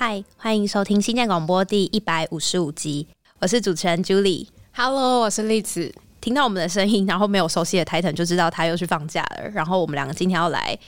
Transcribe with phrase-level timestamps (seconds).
[0.00, 3.04] 嗨，欢迎收听新建广播第一百五十五集，
[3.40, 4.46] 我是主持人 Julie。
[4.72, 5.92] Hello，我是栗子。
[6.20, 9.48] 听到我们的声音，然后没有熟悉的 Titan，就知道他又去放假了。
[9.48, 10.78] 然后我们两个今天要来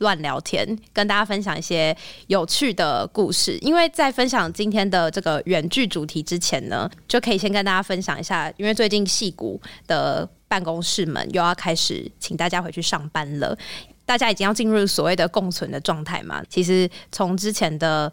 [0.00, 1.96] 乱聊天，跟大家分享一些
[2.26, 3.56] 有趣的故事。
[3.62, 13.56] 因为在分享今天的这个远距主题之前呢，就可以先跟大家分享一下，因为最近戏谷的办公室们又要开始请大家回去上班了，
[14.04, 16.44] 大家已经要进入所谓的共存的状态嘛。
[16.50, 18.12] 其实从之前的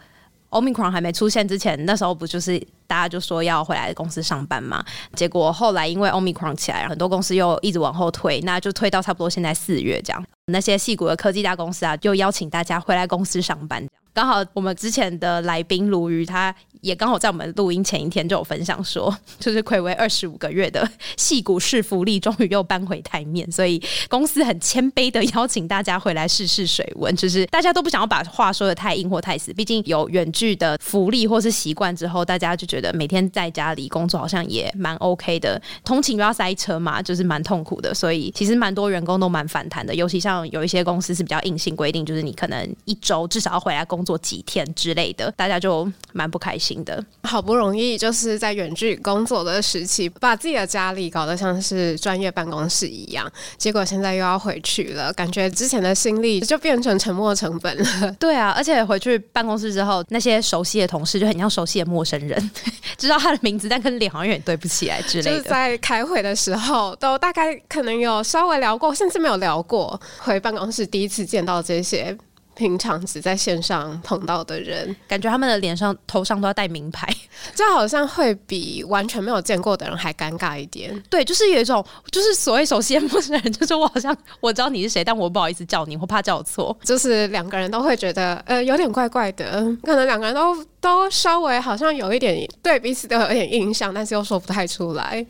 [0.55, 4.84] Omicron 还没出现之前，那时候不就是大家就说要回来公司上班嘛？
[5.14, 10.26] 结果后来因为 Omicron 起来，很多公司又一直往后推，那就推到差不多现在四月这样。
[10.52, 13.86] 那些细股的科技大公司啊，就邀请大家回来公司上班。
[14.14, 44.05] 刚好我们之前的来宾鲈鱼，他也刚好在我们录音前一天就有分享说， 就是暌违二十五个月的戏股市福利终于又搬回台面，所以公司很谦卑的邀请大家回来试试水温，就是大家都不想要把话说的太硬或太死，毕竟有远距的福利或是习惯之后，大家就觉得每天在家里工作好像也蛮 OK 的，通勤又要塞车嘛，就是蛮痛苦的，所以其实蛮多员工都蛮反弹的，尤其像有一些公司是比较硬性规定，就是你可能一周至少要回来工。
[44.05, 47.04] 作几天之类的，大家就蛮不开心的。
[47.23, 58.12] 好不容易就是在远距工作的时期，把自己的家里搞得像是专业办公室一样，结果现在又要回去了，感觉之前的心力就变成沉没成本了。
[58.20, 62.52] 对啊，而且回去办公室之后，那些熟悉的同事就很像熟悉的陌生人，
[62.98, 65.32] 知道他的名字，但跟脸好像有点对不起来之类的。
[65.32, 70.00] 就是在开会的时候，都大概可能有稍微聊过，甚至没有聊过。
[70.20, 72.16] 回办公室第一次见到这些。
[72.56, 77.08] 平常只在线上碰到的人，感觉他们的脸上、头上都要戴名牌，
[77.53, 80.98] 这好像会比完全没有见过的人还尴尬一点。
[81.09, 86.76] 对，就是有一种，就是所谓熟悉的陌生人，就是我好像我知道你是谁，但我不好意思叫你，我怕叫错。
[86.83, 89.61] 就是两个人都会觉得，呃，有点怪怪的。
[89.83, 95.26] 可能两个人都都稍微好像有一点对彼此都有点印象，但是又说不太出来。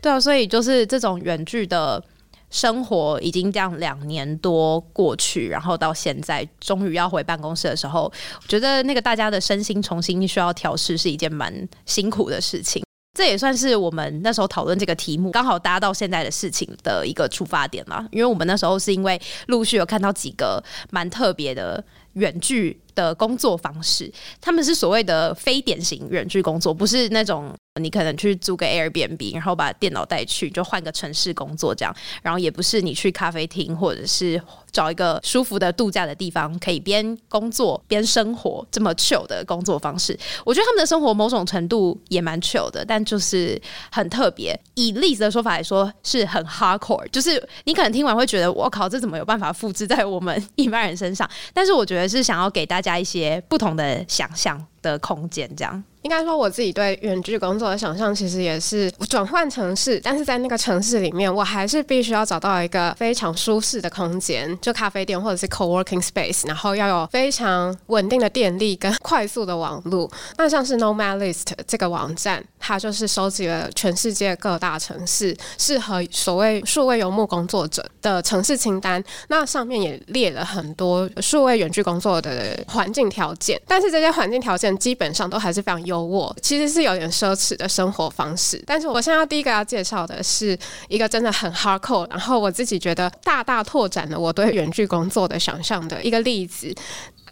[0.00, 2.02] 对啊，所以就是这种远距的。
[2.50, 8.10] 生活已经这样两年多过去，然后到现在终于要回办公室的时候，
[8.40, 12.82] 我觉得那个大家的身心重新需要调试是一件蛮辛苦的事情。
[13.14, 18.06] 这也算是我们那时候讨论这个题目刚好搭到现在的事情的一个出发点了。
[18.12, 21.82] 因为我们那时候是因为陆续有看到几个蛮特别的
[22.12, 27.52] 远距的工作方式，他们是所谓的非典型远距工作，不是那种。
[27.78, 31.94] 你可能去租个 Airbnb，然后把电脑带去，就换个城市工作这样。
[32.22, 34.40] 然后也不是你去咖啡厅，或者是
[34.70, 40.18] 找一个舒服的度假的地方，可以边工作边生活这么 chill 的工作方式。
[40.44, 44.58] 我觉得他们的生活某种程度也蛮 chill 的，但就是很特别。
[44.74, 51.28] 以例子的说法来说，是很 hardcore，就是你可能听完会觉得，我靠，这怎么有办法复制在我们 一般人身上？
[51.52, 55.82] 但是我觉得是想要给大家一些不同的想象的空间，这样。
[56.02, 70.10] 应该说，我自己对远距工作的想象，其实也是转换城市，但是在那个城市里面，我还是必须要找到一个非常舒适的空间，就咖啡店或者是 co-working space，然后要有非常稳定的电力跟快速的网络。
[70.36, 79.02] 那像是 Nomad List 这个网站，它就是收集了全世界各大城市适合所谓数位游牧工作者的城市清单。
[79.28, 86.00] 那上面也列了很多数位远距工作的环境条件，但是这些环境条件基本上都还是非常优。
[86.00, 90.56] 我其实是有点奢侈的生活方式，但是我现在第一个要介绍的是
[90.88, 96.72] 一个真的很 hardcore，然后我自己觉得大大拓展了我对远距工作的想象的一个例子。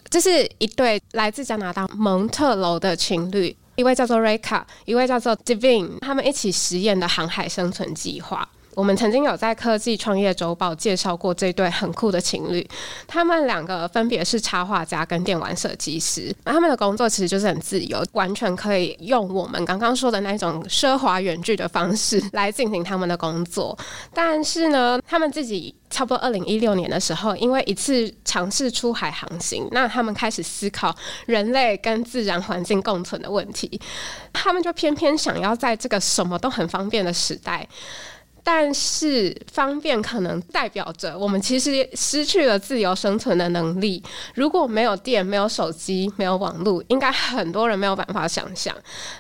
[0.09, 8.49] 这是一对来自加拿大蒙特楼的情侣，一位叫做 Reka，一位叫做 Divine，他们一起实验的航海生存计划。
[8.77, 12.69] 我们曾经有在科技创业周报介绍过这对很酷的情侣，
[13.07, 23.77] 他们两个分别是插画家跟电玩设计师，他们的工作其实就是很自由，完全可以用我们刚刚说的那种奢华远距的方式来进行他们的工作。
[24.13, 30.95] 但是呢，他们自己差不多二零一六年的时候，因为一次尝试出海航行，那他们开始思考
[31.25, 33.81] 人类跟自然环境共存的问题，
[34.34, 37.67] 他们就偏偏想要在这个什么都很方便的时代。
[38.48, 44.01] 但是方便可能代表着我们其实失去了自由生存的能力。
[44.34, 48.72] 如果没有电、没有手机、没有网络，应该很多人没有办法想象。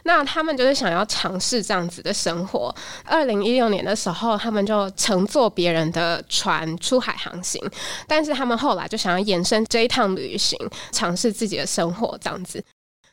[0.04, 2.72] 那他们就是想要尝试这样子的生活。
[3.04, 7.60] 二零一六年的时候，他们就乘坐别人的船出海航行，
[8.06, 10.56] 但是他们后来就想要延伸这一趟旅行，
[10.92, 12.62] 尝试自己的生活这样子。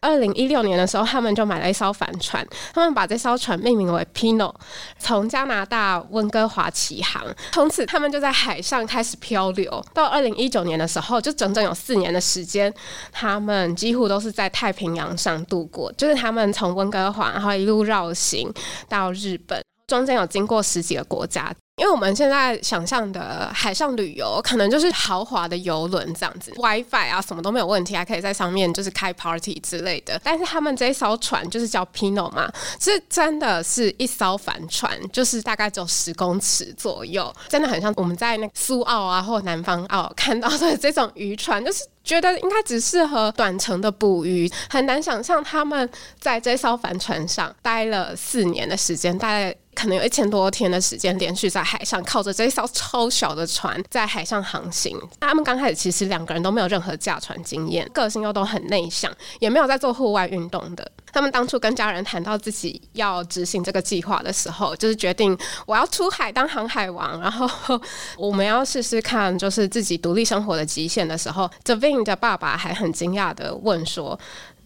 [0.03, 4.53] 二零一六年的时候，他们就买了一艘帆船，他们把这艘船命名为 Pino，
[4.99, 7.23] 从加拿大温哥华起航，
[7.53, 9.83] 从此他们就在海上开始漂流。
[9.93, 12.71] 到二零一九年的时候，就整整有四年的时间，
[13.13, 18.53] 他们几乎都是在太平洋上度过，就是他们从温哥华，然后一路绕行
[18.89, 21.53] 到日本，中间有经过十几个国家。
[21.77, 30.21] 因为我们现在想象的海上旅游，可能就是豪华的游轮这样子，WiFi 啊什么都没有问题，还可以在上面就是开 party 之类的。
[30.23, 32.47] 但是他们这一艘船就是叫 Pino 嘛，
[32.79, 45.89] 是真的是一艘帆船，就是大概只有十公尺左右，真的很像我们在那个苏澳啊或南方澳看到的这种渔船，就是觉得应该只适合短程的捕鱼，很难想象他们
[46.19, 49.55] 在这艘帆船上待了四年的时间，大概。
[49.75, 54.95] 可能有一千多天的时间，连续在海上靠着这一艘超小的船在海上航行。
[55.19, 60.91] 他们刚开始其实两个人都没有任何驾船经验，个性又都很内向，也没有在做户外运动的。
[61.13, 67.79] 他们当初跟家人谈到自己要执行这个计划的时候，就是决定我要出海当航海王，然后
[68.17, 74.19] 我们要试试看，就是自己独立生活的极限的时候 d e v i n 的爸爸还很惊讶的问说。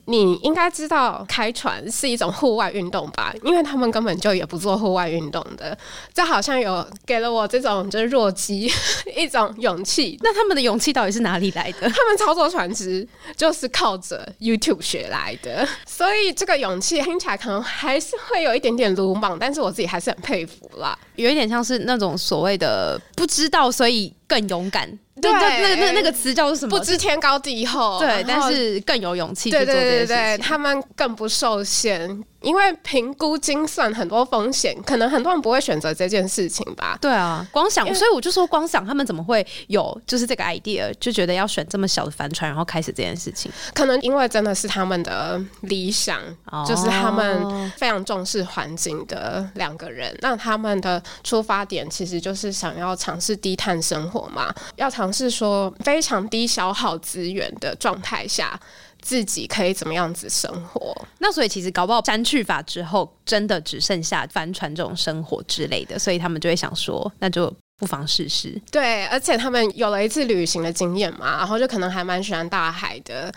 [0.10, 3.34] 你应该知道开船是一种户外运动吧？
[3.44, 5.78] 因为他们根本就也不做户外运动的，
[6.14, 8.72] 这好像有给了我这种就是弱鸡
[9.16, 10.18] 一种勇气。
[10.22, 11.90] 那他们的勇气到底是哪里来的？
[11.90, 13.06] 他们操作船只
[13.36, 24.88] 就是靠着 YouTube 学来的，所以这个勇气听起来可能还是会有一点点鲁莽，但是我自己还是很佩服啦，有一点像是那种所谓的不知道，所以更勇敢。
[25.20, 26.78] 对，那那那个词叫做什么？
[26.78, 28.00] 不知天高地厚。
[28.00, 30.38] 对，但是更有勇气去做这件事情。
[30.40, 32.24] 他们更不受限。
[32.48, 36.98] 因为评估精算很多风险，可能很多人不会选择这件事情吧。
[37.02, 43.52] 对啊，光想，所以我就说，光想他们怎么会有就是这个 idea，就觉得要选这么小的帆船，然后开始这件事情。
[43.74, 46.22] 可能因为真的是他们的理想，
[46.66, 50.18] 就是他们非常重视环境的两个人。
[50.22, 58.58] 那他们的出发点其实就是想要尝试低碳生活嘛，要尝试说非常低消耗资源的状态下。
[59.00, 60.94] 自己可以怎么样子生活？
[61.20, 68.60] 那所以其实搞不好删去法之后，真的只剩下帆船这种生活之类的，所以他们就会想说，那就不妨试试。
[68.72, 73.34] 对，而且他们有了一次旅行的经验嘛，然后就可能还蛮喜欢大海的。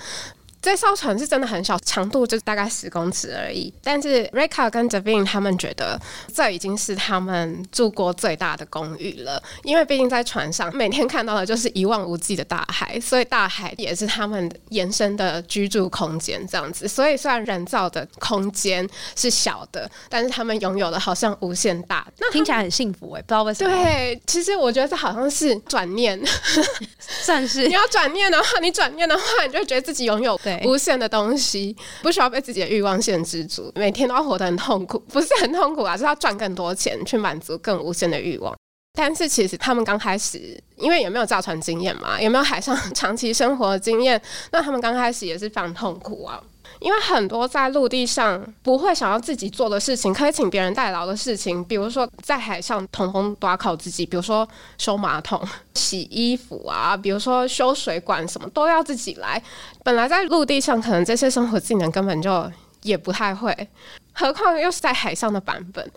[0.62, 3.72] 这艘船是真的很小，长度就大概十公尺而已。
[3.82, 5.98] 但是 Rika 跟 Devin 他们觉得
[6.34, 16.86] 这已经是他们住过最大的公寓了，因为毕竟在船上每天看到的就是一望无际的大海，所以大海也是他们延伸的居住空间这样子。
[16.86, 18.86] 所以虽然人造的空间
[19.16, 22.06] 是小的，但是他们拥有的好像无限大。
[22.18, 23.70] 那听起来很幸福哎，不知道为什么。
[23.70, 26.20] 对，其实我觉得这好像是转念，
[27.00, 30.38] 算是你要转念的话，你转念的话，你就会觉得自己拥有。
[30.64, 38.54] 无限的东西，不需要被自己的欲望限制住，每天都要活得很痛苦， 不是很痛苦啊，是要赚更多钱去满足更无限的欲望。
[38.92, 44.20] 但是其实他们刚开始，因为也没有造船经验嘛，也没有海上 长期生活的经验，
[44.50, 46.42] 那他们刚开始也是非常痛苦啊。
[46.80, 54.48] 因为很多在陆地上不会想要自己做的事情，可以请别人代劳的事情，比如说在海上统通都要靠自己，比如说
[54.78, 55.40] 修马桶、
[55.74, 59.40] 洗衣服啊，比如说修水管，什么都要自己来。
[59.84, 62.50] 本来在陆地上，可能这些生活技能根本就
[62.82, 63.54] 也不太会。
[64.12, 65.90] 何况又是在海上的版本，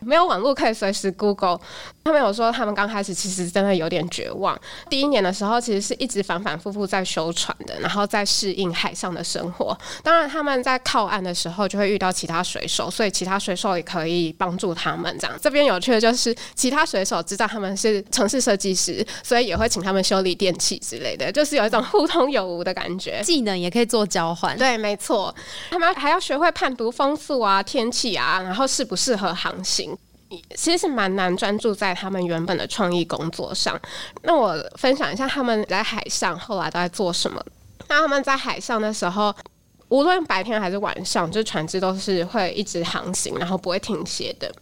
[0.00, 1.58] 没有网络可以随时 Google。
[2.02, 4.58] 他们有说，他们刚开始其实真的有点绝望。
[4.88, 9.76] 第一年的时候，其实是一直反反复复在修船的，然后在适应海上的生活。
[10.02, 15.14] 当然，他们在靠岸的时候就会遇到其他水手，所以其他水手也可以帮助他们。
[15.18, 23.20] 这样，这边有趣的就是，其他水手知道他们是城市设计师，所以也会请他们修理电器之类的，就是有一种互通有无的感觉。
[23.22, 24.56] 技能也可以做交换。
[24.56, 25.34] 对，没错。
[25.70, 27.59] 他们还要学会判读风速啊。
[27.62, 29.96] 天气啊，然后适不适合航行，
[30.54, 33.80] 其实是蛮难专注在他们原本的创意工作上。
[34.22, 37.44] 那我分享一下他们在海上后来都在做什么。
[37.88, 39.34] 那他们在海上的时候，
[39.88, 44.52] 无论白天还是晚上，就船只都是会一直航行，然后不会停歇的。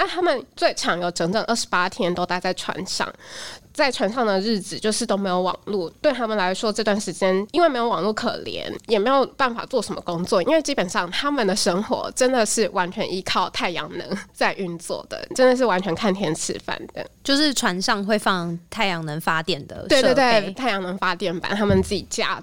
[0.00, 3.06] 那他们最长有整整二十八天都待在船上。
[3.72, 17.06] 在船上的日子就是都没有网络，对他们来说这段时间因为没有网络可怜，也没有办法做什么工作，因为基本上他们的生活真的是完全依靠太阳能在运作的，真的是完全看天吃饭的。
[17.22, 22.42] 就是船上会放太阳能发电的，对对对，太阳能发电板他们自己架。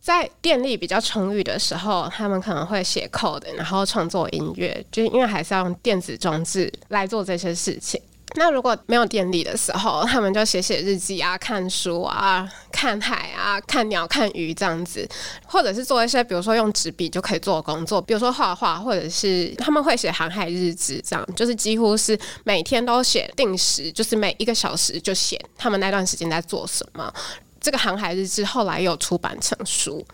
[0.00, 8.00] 在电力比较充裕的时候，他们可能会写 code，然后创作音乐，就是因为还是要用电子装置来做这些事情。
[8.36, 15.06] 那如果没有电力的时候，他们就写写日记啊、看书啊、看海啊、看鸟、看鱼这样子，
[15.44, 27.12] 或者是做一些比如说用纸笔就可以做的工作，比如说画画，或者是他们会写航海日志，这样就是几乎是每天都写定时，就是每一个小时就写他们那段时间在做什么。
[27.60, 30.04] 这个航海日志后来又出版成书。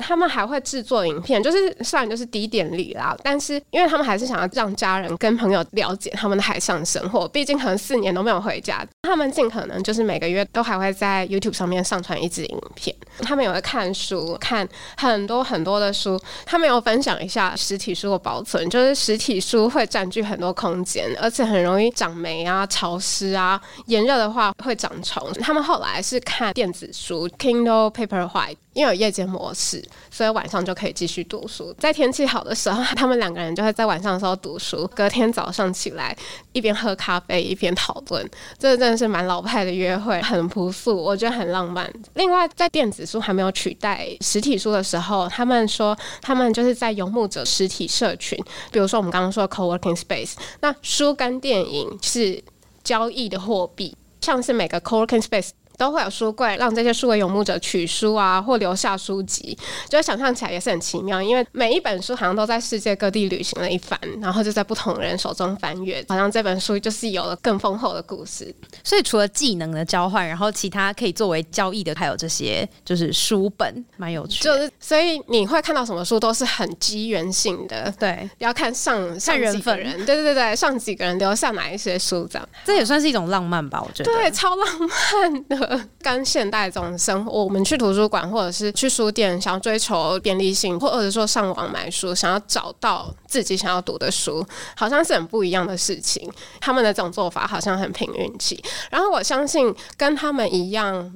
[0.00, 12.94] 他们还会制作影片，就是虽然就是低点礼啦，但是因为他们还是想要让家人跟朋友了解他们的海上生活，毕竟可能四年都没有回家，他们尽可能就是每个月都还会在 YouTube 上面上传一支影片。
[13.20, 14.66] 他们有会看书，看
[14.96, 16.18] 很多很多的书。
[16.46, 25.30] 他们有分享一下实体书的保存，就是实体书会占据很多空间，而且很容易长霉啊、潮湿啊，炎热的话会长虫。
[25.34, 28.56] 他们后来是看电子书 Kindle Paperwhite。
[28.72, 31.74] 因为有夜间模式，所以晚上就可以继续读书。
[31.78, 36.16] 在天气好的时候，他们两个人就会在晚上的时候读书，隔天早上起来
[36.52, 38.28] 一边喝咖啡一边讨论。
[38.58, 41.90] 这真的是蛮老派的约会，很朴素，我觉得很浪漫。
[42.14, 48.38] 另外，在电子书还没有取代实体书的时候，他们说他们就是在游牧者实体社群，
[48.72, 52.42] 比如说我们刚刚说的 co-working space，那书跟电影是
[52.82, 55.50] 交易的货币，像是每个 co-working space。
[55.80, 59.56] 都会有书柜，让这些数位游牧者取书啊，或留下书籍，
[59.88, 61.22] 就想象起来也是很奇妙。
[61.22, 68.54] 因为每一本书好像都在世界各地旅行了一番，然后就在不同人手中翻阅，好像这本书就是有了更丰厚的故事。
[68.84, 74.44] 所以除了技能的交换，然后其他可以作为交易的，还有这些就是书本，蛮有趣。
[74.44, 83.82] 就是所以你会看到什么书都是很机缘性的，对，要看上上几份人，对对对对，上几个人留下哪一些书这样，这也算是一种浪漫吧？
[83.82, 85.69] 我觉得对，超浪漫的。
[86.02, 94.44] 跟现代这种生活，我们去图书馆或者是去书店，想要追求便利性，或者说上网买书，想要找到自己想要读的书，
[94.76, 96.30] 好像是很不一样的事情。
[96.60, 98.62] 他们的这种做法好像很凭运气。
[98.90, 101.12] 然后我相信跟他们一样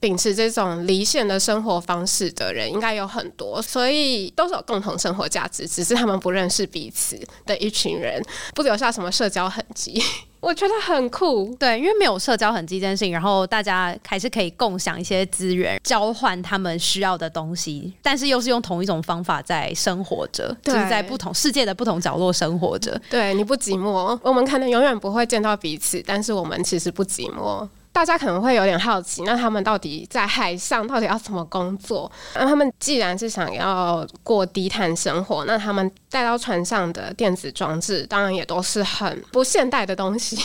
[0.00, 8.22] 秉持这种离线的生活方式的人，应该有很多，所以都是有共同生活价值，只是他们不认识彼此的一群人，
[8.54, 10.02] 不留下什么社交痕迹。
[10.40, 23.00] 我觉得很酷，对，因为没有社交痕迹这件事情，然后大家还是可以共享一些资源，交换他们需要的东西，但是又是用同一种方法在生活着，就是在不同世界的不同角落生活着。
[23.10, 27.68] 对，你不寂寞，我们可能永远不会见到彼此，但是我们其实不寂寞。
[27.98, 32.08] 大家可能会有点好奇，那他们到底在海上到底要怎么工作？
[32.36, 40.38] 那他们既然是想要过低碳生活，那他们带到船上的电子装置，当然也都是很不现代的东西，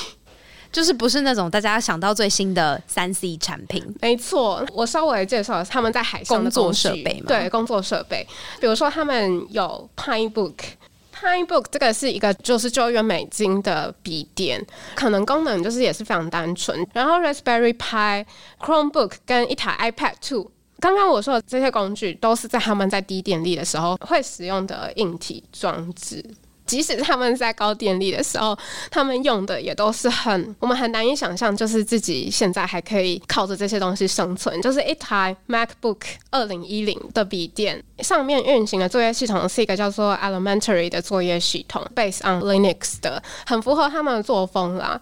[0.71, 3.85] 就是不是那种大家想到最新的三 C 产品。
[4.01, 8.27] 没错，我稍微介绍他们在海上的工作设备，对，工作设备，
[8.59, 9.87] 比如说他们有
[11.23, 11.53] Pine Book。
[11.53, 14.65] PineBook 这个是一个就是九元美金的笔电，
[14.95, 16.85] 可能功能就是也是非常单纯。
[16.93, 18.25] 然后 Raspberry Pi、
[18.59, 26.23] Chromebook 跟一台 iPad Two，刚刚我说的这些工具都是在他们在低电力的时候会使用的硬体装置。
[26.65, 28.57] 即使他们在高电力的时候，
[28.89, 34.61] 他们用的也都是很我们很难以想象，就是自己现在还可以靠着这些东西生存。
[34.61, 35.97] 就是一台 MacBook
[36.31, 44.99] 二零一零的笔电，上面运行的作业系统是一个叫做 Elementary 的作业系统，based on Linux 的，很符合他们的作风啦。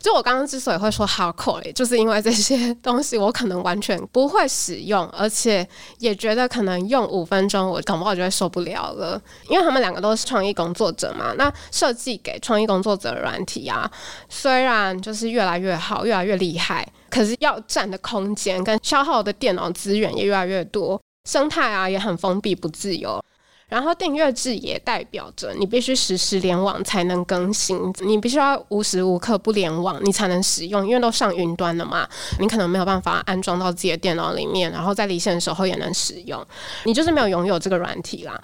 [0.00, 5.68] 就我刚刚之所以会说 hardcore，就是因为这些东西我可能完全不会使用，而且
[5.98, 9.20] 也觉得可能用五分钟我搞不好就会受不了了。
[9.50, 10.93] 因为他们两个都是创意工作。
[10.94, 13.90] 者嘛，那设计给创意工作者的软体啊，
[14.28, 23.22] 虽然就是越来越好，越来越厉害，可是要占的空间跟消耗的电脑资源也越来越多，生态啊也很封闭不自由。
[23.66, 32.06] 然后订阅制也代表着你必须实时联网才能更新，你必须要无时无刻不联网，你才能使用，因为都上云端了嘛，
[32.38, 36.46] 你可能没有办法安装到自己的电脑里面，然后在离线的时候也能使用，
[36.84, 38.38] 你就是没有拥有这个软体啦。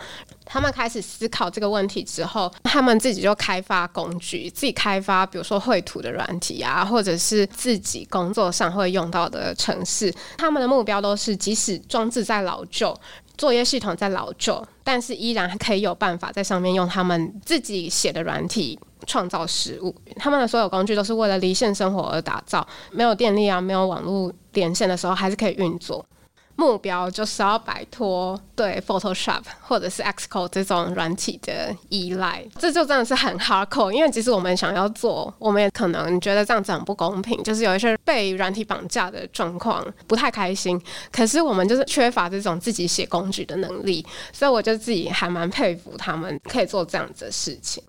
[0.52, 10.12] 他们开始思考这个问题之后，他们自己就开发工具，自己开发，比如说绘图的软体啊，或者是自己工作上会用到的程式。
[10.36, 12.98] 他们的目标都是，即使装置在老旧。
[13.38, 19.94] 作业系统在老旧，但是依然可以有办法在上面用他们自己写的软体创造食物。
[20.16, 26.04] 他们的所有工具都是为了离线生活而打造，没有电力啊，没有网络连线的时候还是可以运作。
[26.60, 33.90] 目标就是要摆脱对 Photoshop 或者是 Xcode 这种软体的依赖，这就真的是很 hardcore。
[33.90, 40.78] 因为即使我们想要做，我们也可能觉得这样子很不公平，就是有一些被软体绑架的状况，不太开心。
[41.10, 47.82] 可是我们就是缺乏这种自己写工具的能力，所以我就自己还蛮佩服他们可以做这样子的事情。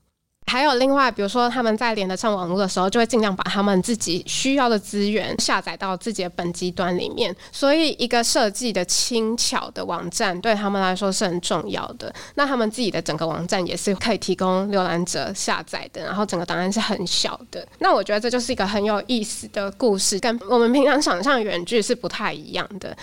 [0.52, 7.34] 还有另外，比如说他们在连得上网络的时候，就会尽量把他们自己需要的资源下载到自己的本机端里面。
[7.54, 12.14] 所以，一个设计的轻巧的网站对他们来说是很重要的。
[12.36, 17.66] 那他们自己的整个网站也是可以提供浏览者下载的，然后整个档案是很小的。
[17.80, 22.94] 那我觉得这就是一个很有意思的故事，跟我们平常想象远距是不太一样的。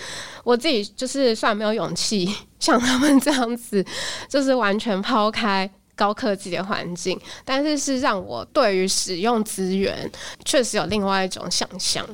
[0.43, 3.83] 我自己就是算没有勇气像他们这样子，
[4.29, 5.67] 就是完全抛开。
[5.99, 10.09] 高科技的环境，但是是让我对于使用资源
[10.45, 12.07] 确实有另外一种想象。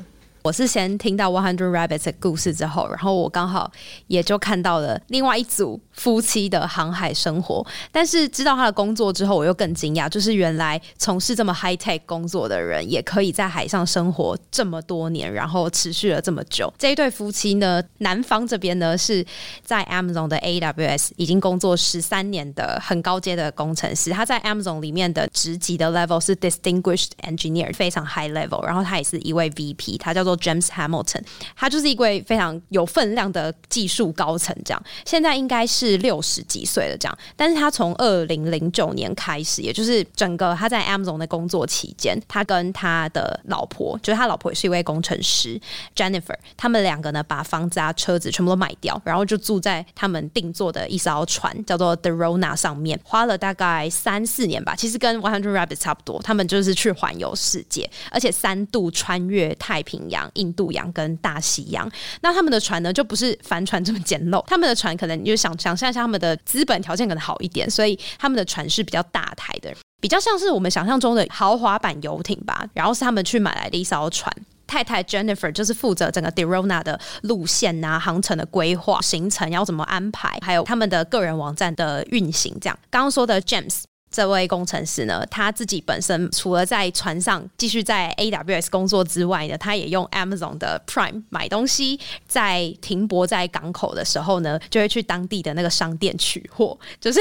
[0.45, 3.71] 我是先听到 One Hundred Rabbits 的故事之后，然后我刚好
[4.05, 7.65] 也就看到了另外一组夫妻的航海生活。
[7.91, 16.71] 但是知道他的工作之后，我又更惊讶，就是原来从事这么 high tech 工作的人，也可以在海上生活这么多年，然后持续了这么久。
[16.77, 19.25] 这一对夫妻呢，男方这边呢是
[19.63, 28.63] 在 Amazon 的 AWS 已经工作十三年的很高阶的工程师，他在 Amazon 里面的职级的 level 是 Distinguished Engineer，非常 high level。
[28.63, 30.34] 然后他也是一位 VP，他叫做。
[30.37, 31.23] James Hamilton，
[31.55, 37.17] 他就是一位非常有分量的技术高层，这样现在应该是六十几岁了，这样。
[37.35, 45.59] 但是他从二零零九年开始，也就是整个他在 Amazon 的工作期间，他跟他的老婆，就是他老婆也是一位工程师
[45.95, 54.75] Jennifer，他们两个呢把房子啊、车子全部都卖掉，然后就住在他们定做的一艘船，叫做 The Rona 上面，花了大概三四年吧。
[54.75, 60.24] 其实跟 One Hundred Rabbits 差不多，他们就是去环游世界，而且三度穿越太平洋。
[60.33, 61.89] 印度洋跟大西洋，
[62.21, 64.43] 那他们的船呢，就不是帆船这么简陋。
[64.47, 72.67] 他们的船可能你就想想象一下，他们的资本条件可能好一点，所以他们的船是比较大台的，比较像是我们想象中的豪华版游艇吧。
[72.73, 74.31] 然后是他们去买来的一艘船。
[74.67, 82.57] 太太 Jennifer 就是负责整个 Derona 的路线啊、航程的规划、行程要怎么安排，还有他们的个人网站的运行。
[82.59, 83.83] 这样刚刚说的 James。
[84.15, 91.99] 这位工程师呢，他自己本身除了在船上继续在 AWS 工作之外呢，他也用 Amazon 的 Prime 买东西。
[92.25, 97.19] 在停泊在港口的时候呢，就会去当地的那个商店取货，就是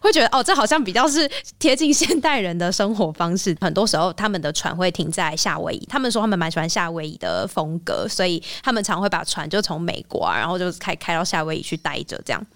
[0.00, 3.56] 会觉得哦，这好像比较是贴近现代人的生活方式。
[3.60, 12.46] 很多时候，他们的船会停在夏威夷，他们说他们蛮喜欢夏威夷的风格，所以他们常会把船就从美国啊，然后就开开到夏威夷去待着这样。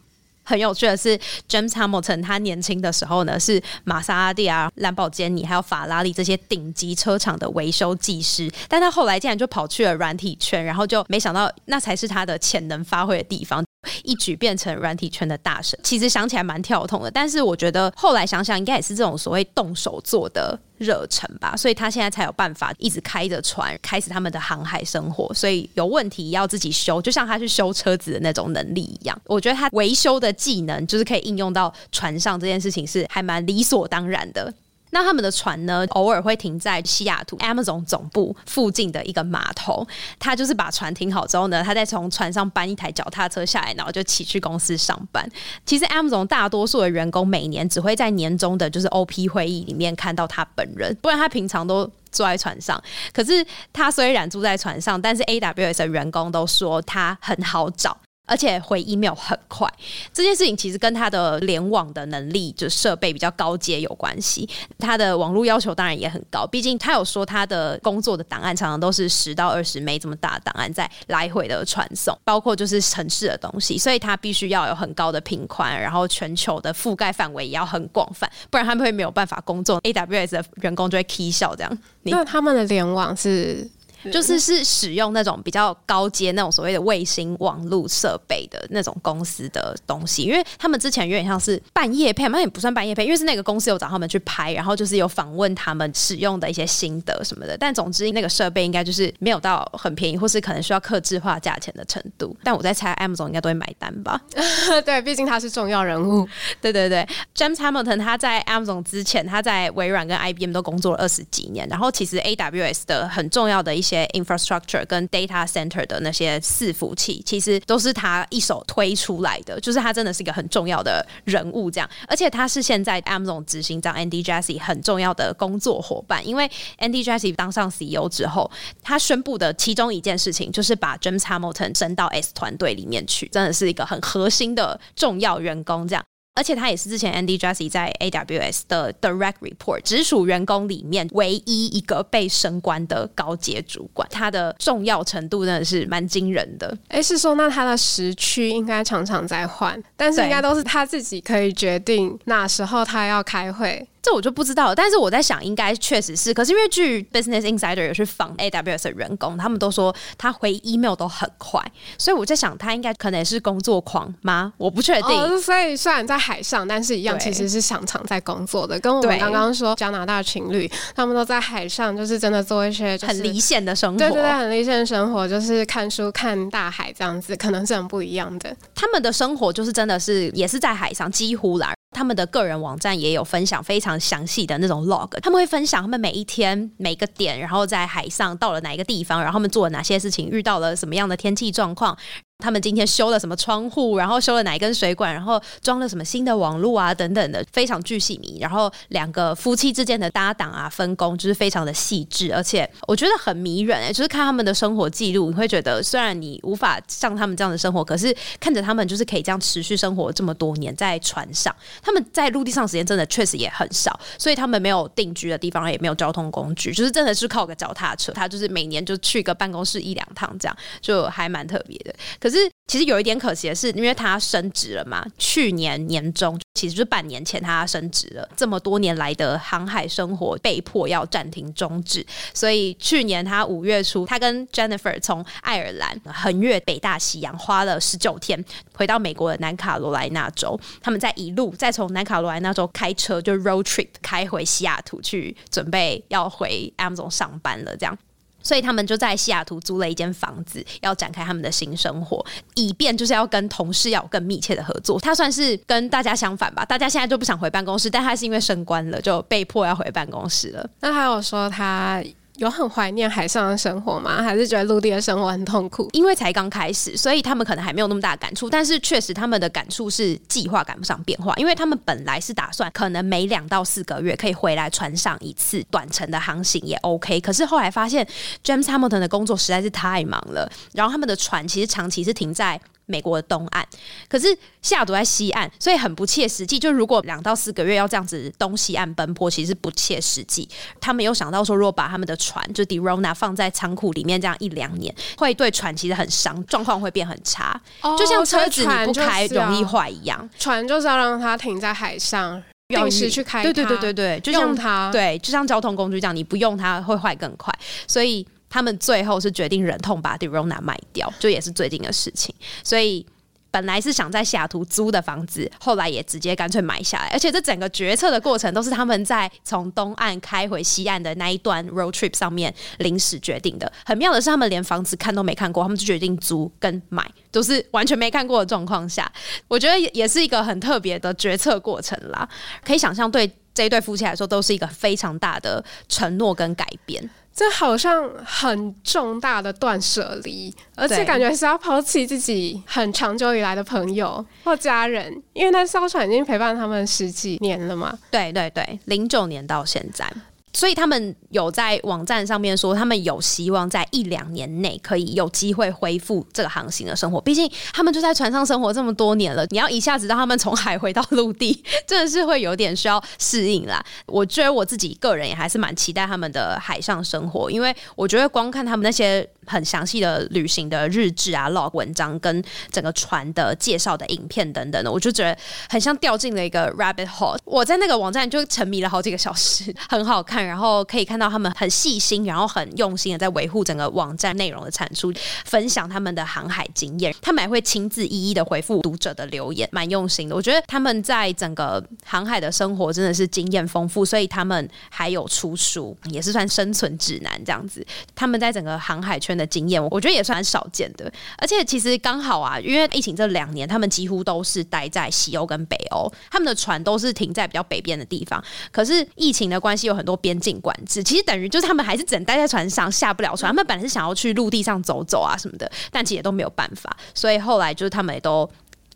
[0.51, 1.17] 很有趣的是
[1.49, 13.65] ，James Hamilton 他年轻的时候呢，是玛莎拉蒂啊、兰博基尼还有法拉利这些顶级车厂的维修技师，但他后来竟然就跑去了软体圈，然后就没想到那才是他的潜能发挥的地方。
[14.05, 25.33] 一举变成软体圈的大神，其实想起来蛮跳痛的，但是我觉得后来想想，应该也是这种所谓动手做的热忱吧，所以他现在才有办法一直开着船，开始他们的航海生活。
[25.33, 29.19] 所以有问题要自己修，就像他去修车子的那种能力一样。
[29.25, 34.53] 我觉得他维修的技能就是可以应用到船上这件事情，是还蛮理所当然的。
[34.91, 39.87] 那他们的船呢，偶尔会停在西雅图 Amazon 总部附近的一个码头。
[40.19, 45.29] 他就是把船停好之后呢，他再从船上搬一台脚踏车下来，然后就骑去公司上班。
[45.65, 52.83] 其实 Amazon 大多数的员工每年只会在年终的就是 OP 会议里面看到他本人，不然他平常都坐在船上。
[53.13, 57.97] 可是他虽然住在船上，但是 AWS 的员工都说他很好找。
[58.31, 59.69] 而且回 email 很快，
[60.13, 64.49] 这件事情其实跟他的联网的能力，就设备比较高阶有关系。
[64.79, 79.81] 他的网络要求当然也很高，毕竟他有说他的工作的档案常常都是十到二十枚这么大的档案在来回的传送，包括就是城市的东西，所以他必须要有很高的频宽，然后全球的覆盖范围也要很广泛，不然他们会没有办法工作。
[79.83, 81.79] AWS 的员工就会 k 笑这样。
[82.05, 83.69] 那他们的联网是？
[84.13, 97.57] 就是是使用那种比较高阶那种所谓的卫星网络设备的那种公司的东西，因为他们之前有点像是半夜配，那也不算半夜配，因为是那个公司有找他们去拍，然后就是有访问他们使用的一些心得什么的。
[97.59, 102.35] 但总之那个设备应该就是没有到很便宜，或是可能需要克制化价钱的程度。
[102.43, 104.21] 但我在猜，Amazon 应该都会买单吧？
[104.87, 106.27] 对，毕竟他是重要人物。
[106.61, 113.90] 对对对，James Hamilton 他在 Amazon 之前，他在微软跟 IBM 都工作了二十几年，然后其实 AWS 的很重要的一些。
[113.91, 121.91] 些 infrastructure 跟 data center 的那些伺服器，其实都是他一手推出来的，就是他真的是一个很重要的人物，这样。
[122.07, 126.49] 而且他是现在 Amazon 执行长 Andy Jassy 很重要的工作伙伴，因为
[126.79, 128.51] Andy Jassy 当上 CEO 之后，
[128.83, 136.05] 他宣布的其中一件事情就是把 James Hamilton 升到 S 团队里面去，真的是一个很核心的重要员工，这样。
[136.35, 146.77] 而且他也是之前 Andy Jassy 在 AWS 的 Direct Report 直属员工里面唯一一个被升官的高阶主管，他的重要程度真的是蛮惊人的。
[146.89, 153.87] 哎，是说那他的时区应该常常在换，但是应该都是他自己可以决定哪时候他要开会。
[154.03, 154.75] 这我就不知道了。
[154.75, 156.33] 但是我在想，应该确实是。
[156.33, 161.61] 可是因为据 Business Insider 有去访 AWS 的员工，他们都说他回 email 都很快，
[161.99, 164.53] 所以我在想，他应该可能也是工作狂吗？
[164.57, 165.11] 我不确定。
[165.11, 168.79] 哦，所以虽然在海上，但是一样其实是常常在工作的。
[168.81, 173.99] 跟我们刚刚说加拿大情侣，他们都在海上，就是真的做一些很离线的生活。
[173.99, 178.57] 对对对，很离线的生活，就是看书、看大海这样子，可能是很不一样的。
[178.75, 181.75] 他们的生活就是真的是也是在海上，几乎啦。
[181.91, 191.97] 他们的个人网站也有分享非常详细的那种 log，他们会分享他们每一天每个点，然后在海上到了哪一个地方，然后他们做了哪些事情，遇到了什么样的天气状况。
[192.41, 198.41] 他们今天修了什么窗户，然后修了哪一根水管，然后装了什么新的网络啊，等等的，非常巨细靡。
[198.41, 211.55] 然后两个夫妻之间的搭档啊，分工就是非常的细致，而且我觉得很迷人哎，就是看他们的生活记录，你会觉得虽然你无法像他们这样的生活，可是看着他们就是可以这样持续生活这么多年在船上。
[211.83, 218.13] 他们在陆地上时间真的确实也很少，所以他们没有定居的地方，也没有交通工具，就是真的是靠个脚踏车。
[218.13, 221.95] 他就是每年就去个办公室一两趟，这样就还蛮特别的。
[222.21, 225.05] 可可是，其实有一点可惜的是，因为他升职了嘛。
[225.19, 228.29] 去年年中，其实就是半年前他升职了。
[228.37, 240.57] 这么多年来的航海生活被迫要暂停终止，所以去年他五月初，他跟 Jennifer 从爱尔兰横越北大西洋，花了十九天回到美国的南卡罗来纳州。
[240.81, 247.77] 他们在一路再从南卡罗来纳州开车，就 road trip 开回西雅图去，准备要回 Amazon 上班了。
[247.77, 247.99] 这样。
[248.43, 252.25] 所以他们就在西雅图租了一间房子，要展开他们的新生活，
[252.55, 254.99] 以便就是要跟同事要更密切的合作。
[255.01, 260.71] 他算是跟大家相反吧，大家现在就不想回办公室，但他是因为升官了，就被迫要回办公室了。
[260.81, 262.03] 那还有说他。
[262.37, 264.23] 有很怀念海上的生活吗？
[264.23, 265.89] 还是觉得陆地的生活很痛苦？
[265.93, 268.49] 因为才刚开始，所以他们可能还没有那么大的感触。
[268.49, 277.21] 但是确实，他们的感触是计划赶不上变化，因为他们本来是打算可能每两到四个月可以回来船上一次短程的航行也 OK。
[277.21, 278.07] 可是后来发现
[278.43, 282.61] ，James Hamilton 的工作实在是太忙了，然后他们的船其实长期是停在。
[282.91, 283.65] 美国的东岸，
[284.09, 286.59] 可是西雅图在西岸，所以很不切实际。
[286.59, 290.49] 就如果两到四个月要这样子东西岸奔波，其实不切实际。
[290.81, 297.59] 他们有想到说，如果把他们的船就 Derona 放在仓库里面，这样一两年会对船其实很伤，状况会变很差。
[297.99, 303.43] 就像车子你不开容易坏一样，船就是要让它停在海上，定时去开。
[303.43, 308.27] 对对对对对，就像它，对，就像交通工具这样，你不用它会坏更快，所以。
[308.51, 312.35] 他们最后是决定忍痛把 Derona 卖掉，就也是最近的事情。
[312.63, 313.07] 所以
[313.53, 317.09] 本来是想在西雅图租的房子，后来也直接干脆买下来。
[317.09, 323.73] 而且这整个决策的过程都是他们在从东岸开回西岸的那一段 road trip 上面临时决定的。
[323.85, 329.11] 很妙的是，他们连房子看都没看过，他们就决定租跟买，都是完全没看过的状况下。
[329.49, 332.29] 我觉得也是一个很特别的决策过程啦。
[332.65, 337.09] 可以想象，对这一对夫妻来说，都是一个非常大的承诺跟改变。
[337.33, 347.97] 这好像很重大的断舍离，而且感觉是要抛弃自己很长久以来的朋友 或家人，因为那艘船已经陪伴他们十几年了嘛。
[348.11, 350.13] 对对对，零九年到现在。
[350.53, 357.21] 所以他们有在网站上面说，他们有希望在一两年内可以有机会恢复这个航行的生活。
[357.21, 363.85] 毕竟他们就在船上生活这么多年了，你要一下子让他们从海回到陆地，真的是会有点需要适应啦。
[364.07, 369.29] 我觉得我自己个人也还是蛮期待他们的海上生活，因为我觉得光看他们那些。
[369.47, 375.37] 很详细的旅行的日志啊、log 文章跟整个船的介绍的影片等等的，我就觉得
[375.69, 377.37] 很像掉进了一个 rabbit hole。
[377.45, 385.11] 我在那个网站就沉迷了好几个小时， 很好看，然后可以看到他们很细心，然后很用心的在维护整个网站内容的产出，
[385.47, 387.15] 分享他们的航海经验。
[387.23, 390.37] 他们还会亲自一一的回复读者的留言，蛮用心的。
[390.37, 397.85] 我觉得他们在整个航海的生活真的是经验丰富，所以他们还有出书，也是算生存指南这样子。
[398.15, 399.31] 他们在整个航海圈。
[399.41, 401.11] 的经验，我觉得也算少见的。
[401.39, 408.43] 而且其实刚好啊，因为疫情这两年，他们几乎都是待在西欧跟北欧，他们的船都是停在比较北边的地方。
[408.71, 413.51] 可是疫情的关系，有很多边境管制，其实等于就是他们还是只能待在船上，下不了船。
[413.51, 416.95] 他们本来是想要去陆地上走走啊什么的，但其实也都没有办法。
[417.15, 418.49] 所以后来就是他们也都。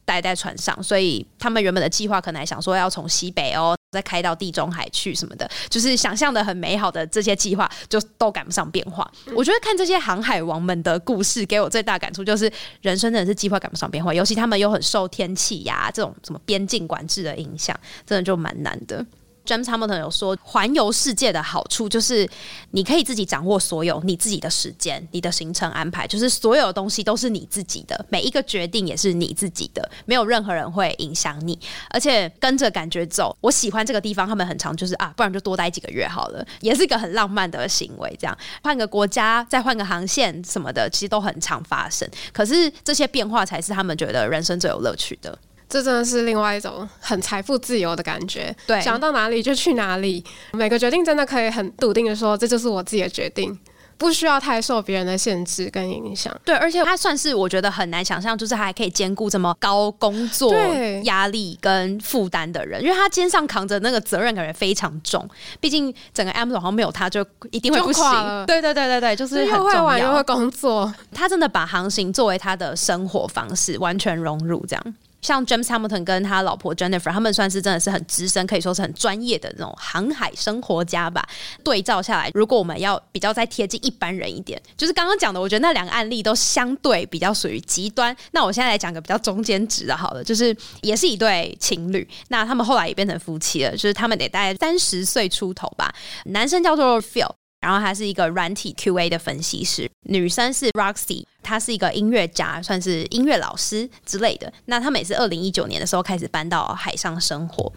[0.06, 9.10] 待在船上，所以他们原本的计划可能还想说要从西北哦，再开到地中海去什么的，就是想象的很美好的这些计划，就都赶不上变化。
[9.34, 19.02] 我觉得看这些航海王们的故事，给我最大感触就是，人生真的是计划赶不上变化，尤其他们又很受天气呀这种什么边境管制的影响，真的就蛮难的。
[19.44, 22.28] James Hamilton 有说，环游世界的好处就是
[22.70, 31.58] 你可以自己掌握所有你自己的时间、你的行程安排，就是所有东西都是你自己的，每一个决定也是你自己的，没有任何人会影响你，
[31.90, 33.36] 而且跟着感觉走。
[33.40, 38.16] 我喜欢这个地方，他们很常就是啊，不然就多待几个月好了，也是一个很浪漫的行为。
[38.18, 42.08] 这样换个国家，再换个航线什么的，其实都很常发生。
[42.32, 45.38] 可是这些变化才是他们觉得人生最有乐趣的。
[45.74, 48.54] 这真的是另外一种很财富自由的感觉。
[48.64, 53.58] 对，想到哪里就去哪里，每个决定真的可以很笃定的说，这就是我自己的决定，
[53.98, 56.32] 不需要太受别人的限制跟影响。
[56.44, 60.54] 对，而且他算是我觉得很难想象，就是他还可以兼顾这么高工作
[61.02, 65.28] 压力跟负担的人，因为他肩上扛着那个责任感觉非常重。
[65.58, 68.46] 毕竟整个 Amazon 好像没有他就一定会不行。
[68.46, 74.94] 对对对对对，就是又会玩又会工作，他真的把航行作为他的生活方式，完全融入这样。
[75.24, 81.26] 像 James Hamilton 跟他老婆 Jennifer，他们算是真的是很资深，可以说是很专业的那种航海生活家吧。
[81.64, 88.14] 对照下来，如果我们要比较再贴近一般人一点，就是刚刚讲的，我觉得那两个案例都相对比较属于极端。
[88.32, 95.90] 那我现在来讲个比较中间值的，好了，就是也是一对情侣，那他们后来也变成夫妻了，就是他们得大概三十岁出头吧。
[96.26, 97.30] 男生叫做 Phil。
[97.64, 104.52] 然后他是一个软体 QA 的分析师，女生是 Roxy，她是一个音乐家，算是音乐老师之类的。
[104.66, 107.72] 那他们也是二零一九年的时候开始搬到海上生活。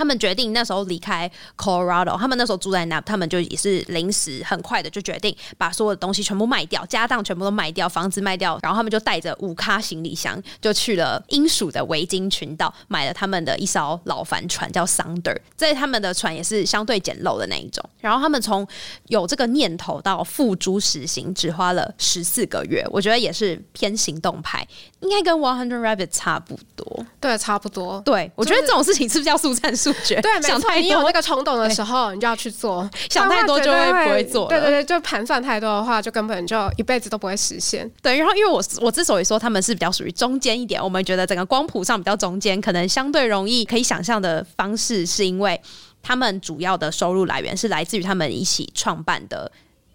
[0.00, 17.84] 他们决定那时候离开 Colorado，他们那时候住在那，他们就也是临时很快的就决定把所有的东西全部卖掉，家当全部都卖掉，房子卖掉，然后他们就带着五卡行李箱就去了英属的维京群岛，买了他们的一艘老帆船叫 Thunder，在他们的船也是相对简陋的那一种。
[18.00, 18.66] 然后他们从
[19.08, 24.66] 有这个念头到付诸实行，只花了十四个月，我觉得也是偏行动派，
[25.00, 27.04] 应该跟 One Hundred Rabbit 差不多。
[27.20, 28.00] 对，差不多。
[28.04, 29.76] 对，我觉得这种事情是不是叫速战？
[30.20, 30.80] 对，想太多。
[30.80, 34.48] 你有那个冲动的时候，你就要去做； 想太多就会不会做。
[34.48, 37.90] 对对对，就盘算太多的话，就根本就一辈子都不会实现。
[38.02, 45.60] 对，然后因为我我之所以说他们是比较属于中间一点，我们觉得整个光谱上比较中间，可能相对容易可以想象的方式，是因为
[46.02, 49.50] 他们主要的收入来源是来自于他们一起创办的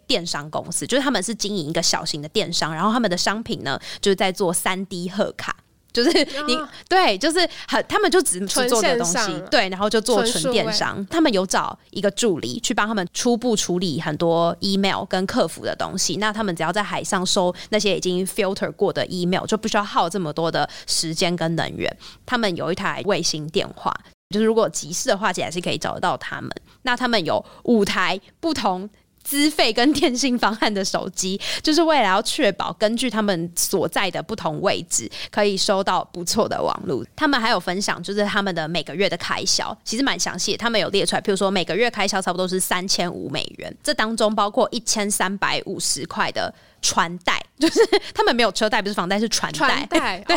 [0.08, 5.56] 电商公司，就是他们是经营一个小型的电商，然后他们的商品呢，就是在做三 D 贺卡。
[5.96, 6.12] 就是
[6.46, 11.06] 你对，就是很，他们就只只做的东西，对，然后就做纯电商。
[11.10, 16.18] 他们有找一个助理去帮他们初步处理很多 email 跟客服的东西。
[16.18, 21.90] 那他们只要在海上收那些已经 filter 过的 email，就不需要耗这么多的时间跟能源。
[22.26, 23.94] 他们有一台卫星电话，
[24.32, 26.52] 就是如果急事的话，其实还是可以找得到他们。
[26.82, 28.90] 那他们有五台不同。
[29.26, 37.04] 资费跟电信方案的手机， 就是为了要确保根据他们所在的不同位置，可以收到不错的网络。
[37.16, 40.58] 他们还有分享，就是他们的每个月的开销，其实蛮详细的。
[40.60, 46.54] 他们有列出来，譬如说每个月开销差不多是三千五美元，这当中包括一千三百五十块的。
[46.86, 47.80] 船贷 就是
[48.14, 49.88] 他们没有车贷，不是房贷，是船贷。
[49.90, 50.36] 对，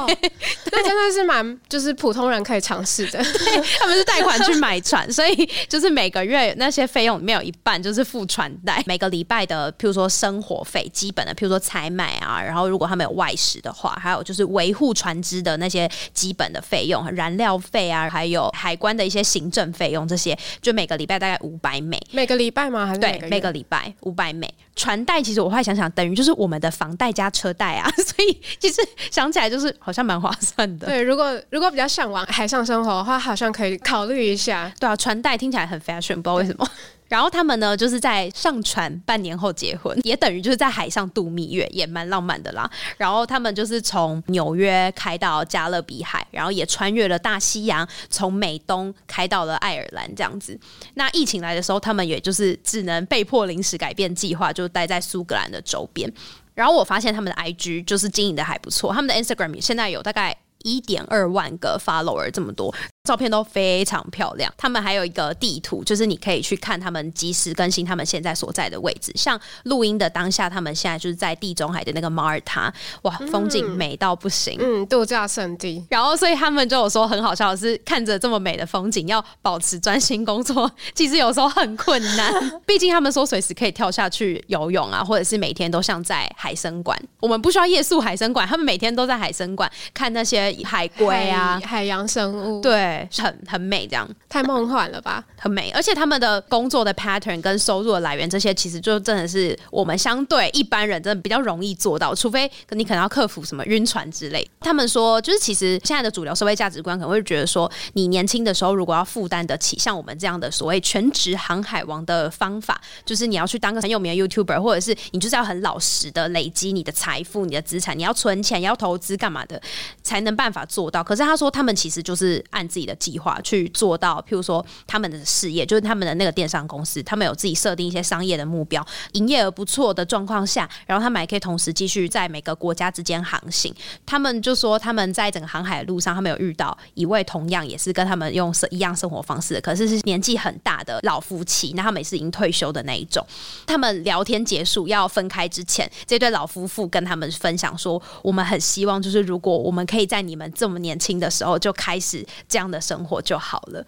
[0.72, 3.18] 那真的是蛮就是普通人可以尝试的。
[3.78, 8.82] 他们是贷款去买船，所以就是每个月那些费用里面有一半就是付船贷。
[8.86, 22.00] 每个礼拜的，譬如说生活费，基本的，譬如说采买啊，然后如果他们有外食的话，还有就是维护船只的那些基本的费用，燃料费啊，还有海关的一些行政费用，这些就每个礼拜大概五百美。
[22.12, 22.86] 每个礼拜吗？
[22.86, 24.48] 还是对每个礼拜五百美？
[24.78, 30.86] 船贷其实我会想想，等于就是我们的房贷加车贷啊， 所以其实想起来就是好像蛮划算的。
[30.86, 34.72] 对，如果如果比较向往海上生活的话，好像可以考虑一下。
[34.78, 36.66] 对啊，船贷听起来很 fashion，不知道为什么。
[37.08, 42.70] 然后他们呢，就是在上船半年后结婚，也等于就是在海上度蜜月，也蛮浪漫的啦。
[42.96, 50.58] 然后他们就是从纽约开到加勒比海，然后也穿越了大西洋，从美东开到了爱尔兰这样子。
[50.94, 56.12] 那疫情来的时候，他们也就是只能被迫临时改变计划，就待在苏格兰的周边。
[56.54, 62.74] 然后我发现他们的 IG 就是经营的还不错，他们的 Instagram 现在有大概一点二万个 follower 这么多。
[63.04, 69.10] 照片都非常漂亮，他们还有一个地图，就是你可以去看他们及时更新他们现在所在的位置。
[69.14, 72.70] 像录音的当下，他们现在就是在地中海的那个马耳他，
[73.02, 75.82] 哇，风景美到不行，嗯，度假胜地。
[75.88, 82.30] 然后，所以他们就有说很好笑的是，看着这么美的风景，要保持专心工作，其实有时候很困难。
[82.66, 87.00] 毕竟他们说随时可以跳下去游泳啊，或者是每天都像在海参馆。
[87.20, 92.60] 我们不需要夜宿海参馆，他们每天都在海参馆看那些海龟啊，海洋生物。
[92.60, 92.97] 对。
[93.06, 95.24] 觉很很美，这样太梦幻了吧？
[95.38, 104.48] 很美，而且他们的工作的 pattern 跟收入的来源，这些其实就真的是我们相对一般人真的比较容易做到，除非你可能要克服什么晕船之类。
[104.60, 119.60] 他们说，就是其实现在的主流社会价值观可能会觉得说，你年轻的时候如果要负担得起像我们这样的所谓全职航海王的方法，就是你要去当个很有名的 YouTuber，或者是你就是要很老实的累积你的财富、你的资产，你要存钱、要投资干嘛的，
[120.02, 121.02] 才能办法做到。
[121.04, 133.74] 可是他说，他们其实就是按自己自己的计划去做到，譬如说他们的事业，就是他们的那个电商公司，他们有自己设定一些商业的目标，营业额不错的状况下，然后他们还可以同时继续在每个国家之间航行。
[134.06, 143.26] 他们就说他们在整个航海的路上，他们有遇到一位同样也是跟他们用一样生活方式的，可是是年纪很大的老夫妻，那他们也是已经退休的那一种。
[143.66, 153.84] 他们聊天结束要分开之前，这对老夫妇跟他们分享说：“我们很希望，就是如果我们可以在你们这么年轻的时候就开始这样的生活就好了。”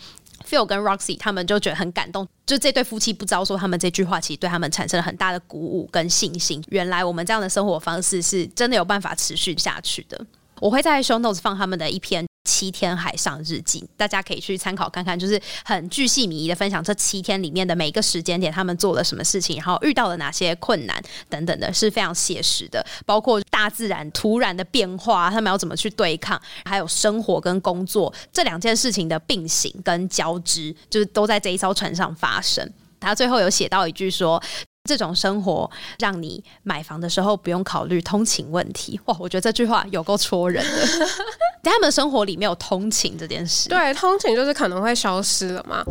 [0.48, 6.64] Phil 跟 Roxy 他们就觉得很感动，就这对夫妻不招说他们这句话其实对他们产生了很大的鼓舞跟信心。
[6.68, 10.18] 原来我们这样的生活方式是真的有办法持续下去的。
[10.58, 12.29] 我会在 Show Notes 放他们的一篇。
[12.44, 22.84] 七天海上日记，大家可以去参考看看，就是很巨细靡遗的分享这七天里面的每一个时间点，他们做了什么事情，然后遇到了哪些困难等等的，是非常写实的。
[23.04, 32.66] 包括大自然突然的变化，他们要怎么去对抗，还有生活跟工作这两件事情的并行跟交织，就是都在这一艘船上发生。
[32.98, 34.42] 他最后有写到一句说。
[34.84, 39.16] 这种生活让你买房的时候不用考虑通勤问题，哇！
[39.20, 40.86] 我觉得这句话有够戳人的。
[41.62, 45.84] 在他们生活里没有通勤这件事，对，通勤就是可能会消失了嘛。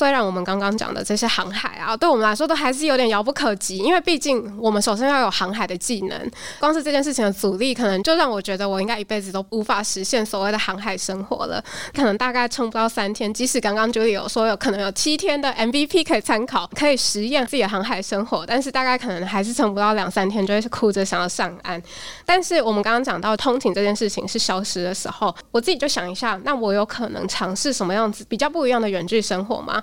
[0.00, 11.62] 虽然我们刚刚讲的这些航海啊，对我们来说都还是有点遥不可及，因为毕竟我们首先要有航海的技能，光是这件事情的阻力，可能就让我觉得我应该一辈子都无法实现所谓的航海生活了。
[11.92, 21.78] 可能大概撑不到三天，即使刚刚 Julie 有说有可能有七天的 MVP 可以参考，可以实验自己的航海生活，但是大概可能还是撑不到两三天，就会哭着想要上岸。
[22.24, 29.82] 但是我们刚刚讲到通勤这件事情是消失的时候，我自己就想一下，那我有可能尝试什么样子比较不一样的远距生活吗？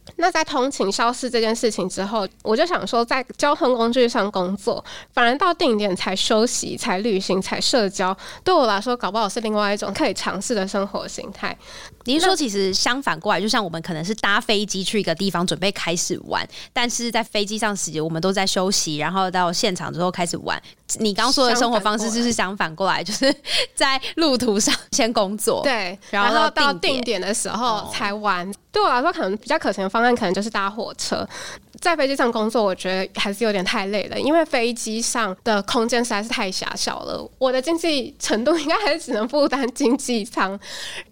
[0.21, 11.57] 那在通勤消失这件事情之后，我就想说，在交通工具上工作，反而到定点才休息、才旅行、才社交，对我来说，搞不好是另外一种可以尝试的生活形态。
[12.05, 20.61] 你是说，其实相反过来，就像我们可能是搭飞机去一个地方准备开始玩，但是在飞机上时，我们都在休息，然后到现场之后开始玩。
[20.99, 23.33] 你刚说的生活方式就是相反过来，就是
[23.73, 28.51] 在路途上先工作，对，然后到定点的时候才玩。
[28.71, 31.27] 对我来说，可能比较可行的方案，可能就是搭火车。
[31.81, 37.29] 在飞机上工作，我觉得还是有点太累了，因为飞机上的空间实在是太狭小了。
[37.39, 40.57] 我的经济程度应该还是只能负担经济舱。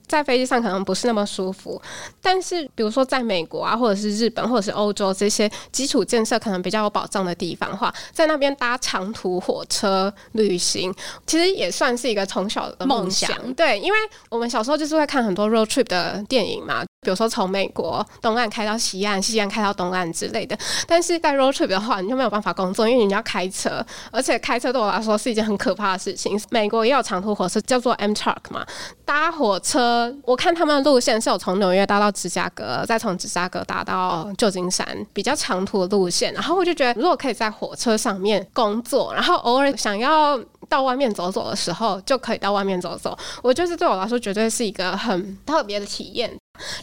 [0.07, 1.79] 在飞机上可能不是那么舒服，
[2.19, 10.91] 但是比如说在美国啊，或者是日本，或者是欧洲这些基础建设可能比较有保障的地方的话，在那边搭长途火车旅行，
[11.27, 13.29] 其实也算是一个从小的梦想。
[13.53, 13.97] 对，因为
[14.29, 20.57] 我们小时候就是会看很多 road trip 的电影嘛，比如说从美国东岸开到西岸，西岸开到东岸之类的。
[20.87, 26.39] 但是在 road trip 的话，你就没有办法工作，因为你要开车，而且开车对我来说是一件很可怕的事情。
[26.49, 28.65] 美国也有长途火车，叫做 Amtrak 嘛，
[29.05, 30.13] 搭火车。
[30.23, 36.33] 我看他们的路线是有从纽约搭到芝加哥，再从芝加哥搭到旧金山，比较长途的路线。
[36.33, 43.17] 然后我就觉得，如果可以在火车上面工作，然后偶尔想要到外面走走的时候，就可以到外面走走。
[43.41, 46.31] 我就是对我来说，绝对是一个很特别的体验。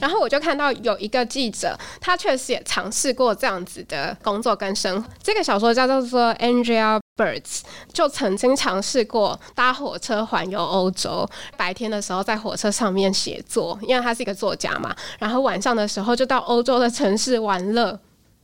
[0.01, 5.09] 然后我就看到有一个记者，他确实也尝试过这样子的工作跟生活。
[5.23, 7.61] 这个小说家叫做 Andrea Birds，
[7.93, 11.29] 就曾经尝试过搭火车环游欧洲。
[11.57, 14.95] 白天的时候在火车上面写作，因为他是一个作家嘛。
[15.19, 17.99] 然后晚上的时候就到欧洲的城市玩乐。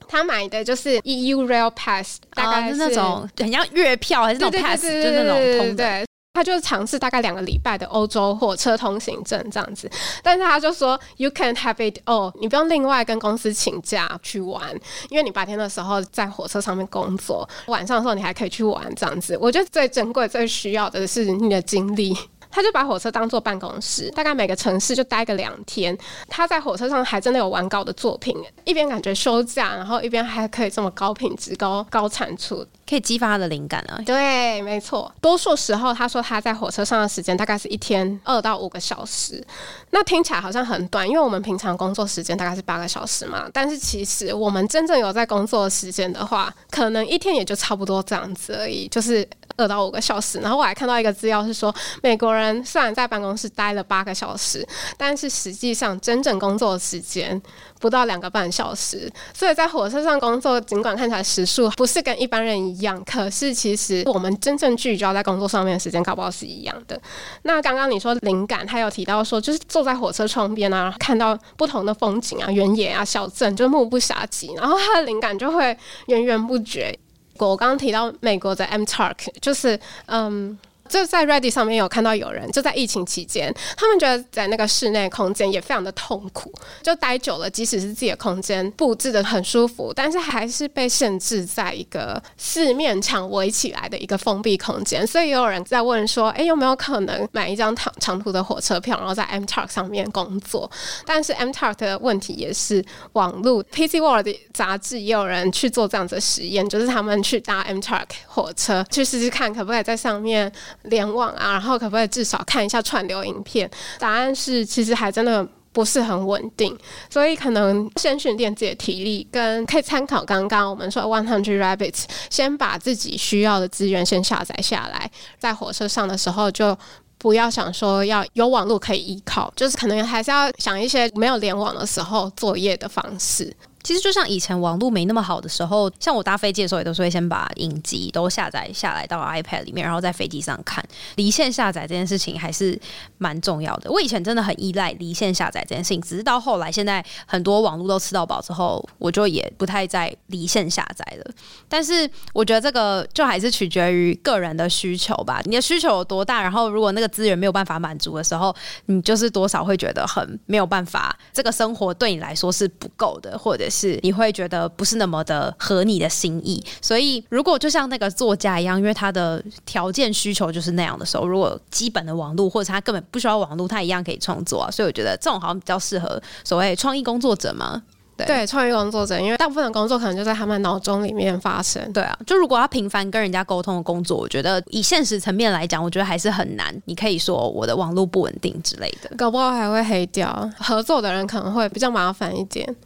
[0.09, 6.05] 他买的就是 EU Rail Pass，大概是那种很像月票还是那种 pass，就是那种通的。
[6.35, 9.91] 他就是尝试大概两个礼拜的欧洲火车通行证这样子，
[10.23, 14.75] 但是他就说 You can have it all，你不用另外跟公司请假去玩，
[15.11, 19.37] 因为你白天的时候在火车上面工作，晚上的时候你还可以去玩这样子。
[19.39, 22.17] 我觉得最珍贵、最需要的是你的精力。
[22.55, 25.97] 他就把火车当做办公室，大概每个城市就待个两天。
[26.29, 32.67] 他在火车上还真的有完稿的作品，一边感觉休假，然后一边还可以这么高品质、高高产出。
[32.93, 33.99] 可以激发他的灵感啊。
[34.05, 35.11] 对，没错。
[35.19, 39.43] 多数时候，他说他在火车上的时间大概是一天二到五个小时，
[39.91, 43.49] 那听起来好像很短，因为我们平常工作时间大概是八个小时嘛。
[43.51, 49.27] 但是其实我们真正有在工作时间的话，可能一天也就差不多这样子而已，就是
[49.57, 50.39] 二到五个小时。
[50.41, 54.69] 然后我还看到一个资料是说，美国人虽然在办公室待了八个小时，
[54.99, 57.41] 但是实际上真正工作的时间
[57.83, 59.11] 不到两个半小时。
[59.35, 66.99] 所以在火车上工作，尽管看起来时数不是跟一般人一样，可是其实我们真正聚焦在工作上面的时间，搞不好是一样的。
[67.43, 75.77] 那刚刚你说灵感，他有提到说，就是坐在火车窗边啊，看到不同的风景啊，原野啊，小镇，就目不暇接，然后他的灵感就会
[76.07, 76.97] 源源不绝。
[77.39, 80.57] 我刚刚提到美国的 M Talk，就是嗯。
[80.93, 95.07] 就在 Ready 上面有看到有人就在疫情期间，他们觉得在那个室内空间也非常的痛苦，就待久了，即使是自己的空间布置的很舒服，但是还是被限制在一个四面墙围起来的一个封闭空间。
[95.07, 100.71] 所以也有人在问说，哎，有没有可能买一张长长途的火车票，然后在 M Talk 上面工作？
[101.07, 102.85] 但是 M Talk 的问题也是
[103.15, 110.53] 网络，PC World 杂志也有人去做这样子的实验，就是他们去搭 M Talk 火车去试试看，可不可以在上面。
[110.85, 113.71] 联网啊，然后可不可以至少看一下串流影片？
[113.99, 116.77] 答案是，其实还真的不是很稳定，
[117.09, 126.77] 所以可能先训练自己的体力，跟可以参考刚刚我们说 One Hundred Rabbits，先把自己需要的资源先下载下来，在火车上的时候就
[127.17, 133.55] 不要想说要有网络可以依靠，就是可能还是要想一些没有联网的时候作业的方式。
[133.83, 140.85] 其实就像以前网络没那么好的时候，像我搭飞机的时候，也都是会先把影集都下载下来到 iPad 里面，然后在飞机上看。
[141.17, 142.79] 离线下载这件事情还是
[143.19, 143.91] 蛮重要的。
[143.91, 151.33] 我以前真的很依赖离线下载这件事情，只是到后来现在很多网络都吃到饱之后，我就也不太在离线下载了。
[151.69, 155.41] 但是我觉得这个就还是取决于个人的需求吧。
[155.45, 158.55] 你的需求有多大，然后如果那个资源没有办法满足的时候，
[158.87, 163.69] 你就是多少会觉得很没有办法，这个生活对你来说是不够的，或者。
[163.73, 174.71] 是你会觉得不是那么的合你的心意，所以如果就像那个作家一样，因为他的条件需求就是那样的时候，如果基本的网络或者他根本不需要网络，他一样可以创作啊。
[174.71, 177.83] 所以我觉得这种好像比较适合所谓创意工作者嘛。
[178.25, 181.93] 对，创意工作者，因为大部分的工作可能就在他们脑中里面发生。
[181.93, 186.73] 对啊，就如果要频繁跟人家沟通的工作，我觉得以现实层面来讲，我觉得还是很难。
[186.85, 190.49] 你可以说我的网络不稳定之类的，搞不好还会黑掉。
[190.59, 192.77] 合作的人可能会比较麻烦一点。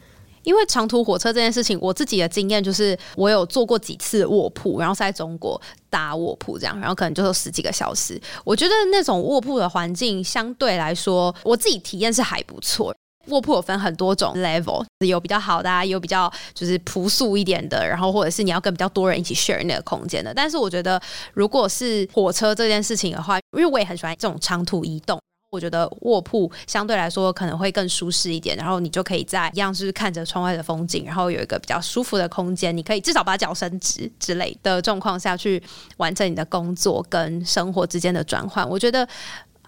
[0.46, 8.20] 因为长途火车这件事情，我自己的经验就是，我有坐过几次卧铺，然后在中国搭卧铺这样，然后可能就是十几个小时。
[8.44, 12.94] 我觉得那种卧铺的环境相对来说，我自己体验是还不错。
[13.26, 20.32] 卧铺有分很多种 level，有比较好的，有比较就是朴素一点的，然后或者是你要跟比较多人一起 share 那个空间的。
[20.32, 21.02] 但是我觉得，
[21.34, 25.20] 如果是火车这件事情的话，因为我也很喜欢这种长途移动。
[25.56, 35.62] 我觉得卧铺相对来说可能会更舒适一点，然后你就可以在一样是看着窗外的风景，然后有一个比较舒服的空间，你可以至少把脚伸直之类的状况下去
[35.96, 38.68] 完成你的工作跟生活之间的转换。
[38.68, 39.08] 我觉得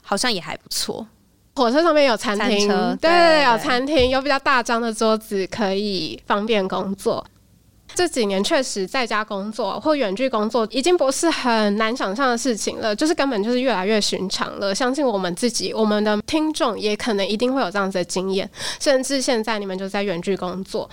[0.02, 1.06] 好像也还不错。
[1.56, 2.68] 火车上面有餐厅，
[2.98, 7.26] 对，有餐厅，有比较大张的桌子，可以方便工作。
[7.98, 14.72] 这几年确实在家工作或远距工作已经不是很难想象的事情了，就是根本就是越来越寻常了。
[14.72, 20.88] 相信我们自己，我们的听众也可能一定会有这样子的经验，甚至现在你们就在远距工作，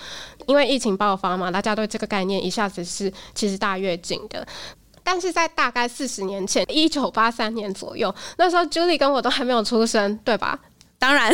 [0.46, 4.44] 因为疫情爆发嘛，大家对这个概念一下子是其实大跃进的。
[5.04, 10.58] 但是在大概四十年前，一九八三年左右，那时候 Julie 跟我都还没有出生，对吧？
[10.98, 11.32] 当然，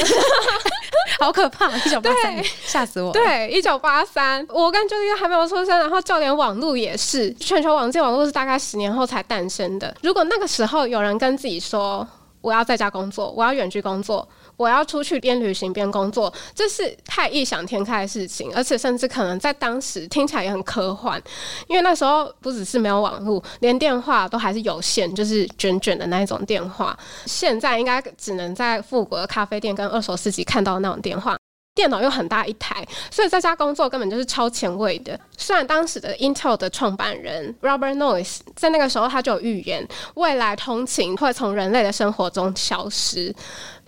[1.20, 1.70] 好可怕！
[1.70, 3.12] 一九八三，吓死我！
[3.12, 9.94] 对，一九八三，我跟周一还没有出生，然后就连网络也是，全球网际网络是大概十年后才诞生的。
[10.02, 12.06] 如果那个时候有人跟自己说，
[12.40, 14.28] 我要在家工作，我要远距工作。
[14.62, 21.20] 我要出去边旅行边工作，这是太异想天开的事情，而且甚至可能在当时听起来也很科幻，
[21.66, 26.96] 因为那时候不只是没有网络，连电话都还是有线，就是卷卷的那一种电话。
[27.26, 31.36] 现在应该只能在富国的咖啡店跟二手市集看到那种电话。
[31.74, 35.18] 电脑又很大一台，所以在家工作根本就是超前卫的。
[35.38, 43.34] 虽然当时的 Intel 的创办人 Robert Noyce 在那个时候他就有预言，未来通勤会从人类的生活中消失。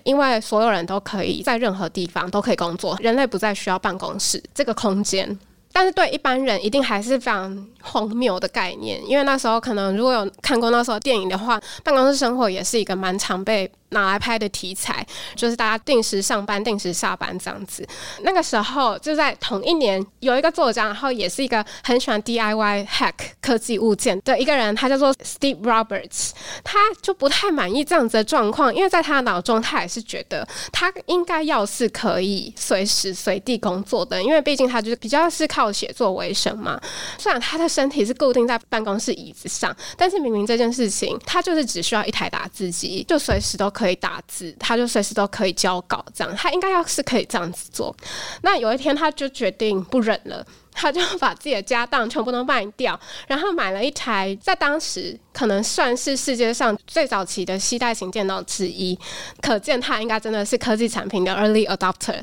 [0.04, 5.36] 因为所有人都可以在任何地方都可以工作，人类不再需要办公室这个空间。
[5.72, 17.86] 但是对一般人一定还是非常荒谬的概念，因为那时候可能如果有看过那时候电影的话，办公室生活也是一个蛮常被拿来拍的题材，就是大家定时上班、定时下班这样子。
[18.22, 26.30] 那个时候就在同一年，有一个作家，然后也是一个很喜欢 DIY hack 科技物件的一个人，他叫做 Steve Roberts，
[26.62, 36.80] 他就不太满意这样子的状况，因为在他的脑中，他也是觉得他应该要是可以随时随地工作的，因为毕竟他就是比较是靠写作为生嘛。
[37.18, 47.94] 虽然他的身体是固定在办公室椅子上，但是明明这件事情，他就是只需要一台打字机，就随时都可可以打字，他就随时都可以交稿，这样他应该要是可以这样子做。
[48.40, 50.46] 那有一天，他就决定不忍了。
[50.76, 58.98] 他就把自己的家当全部都卖掉，然后买了一台在当时可能算是世界上最早期的携带型电脑之一，
[59.40, 62.20] 可见他应该真的是科技产品的 early adopter。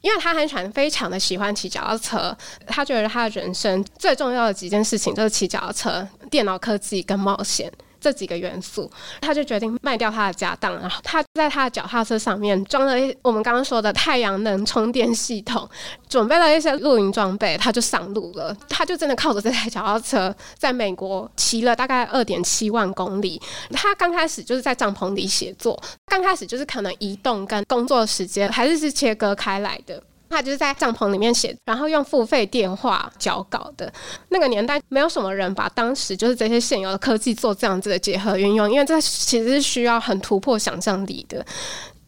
[0.00, 2.34] 因为他很喜欢，非常的喜欢骑脚踏车，
[2.66, 7.70] 他觉得他的人生最重要的几件事情就是骑脚踏车、电脑科技跟冒险。
[8.00, 8.90] 这几个元素，
[9.20, 15.68] 他就决定卖掉他的家当，然后他在他的脚踏车上面装了我们刚刚说的太阳能充电系统，
[16.08, 18.56] 准备了一些露营装备，他就上路了。
[18.68, 23.40] 他就真的靠着这台脚踏车，在美国骑了大概二点七万公里。
[23.72, 30.02] 他刚开始就是在帐篷里写作，刚开始就是可能移动跟工作时间还是是切割开来的。
[30.28, 33.92] 他就是在帐篷里面写，然后用付费电话交稿的。
[34.28, 41.44] 那个年代，没有什么人把当时就是这些现有的科技做这样子的结合运用，因为这其实是需要很突破想象力的。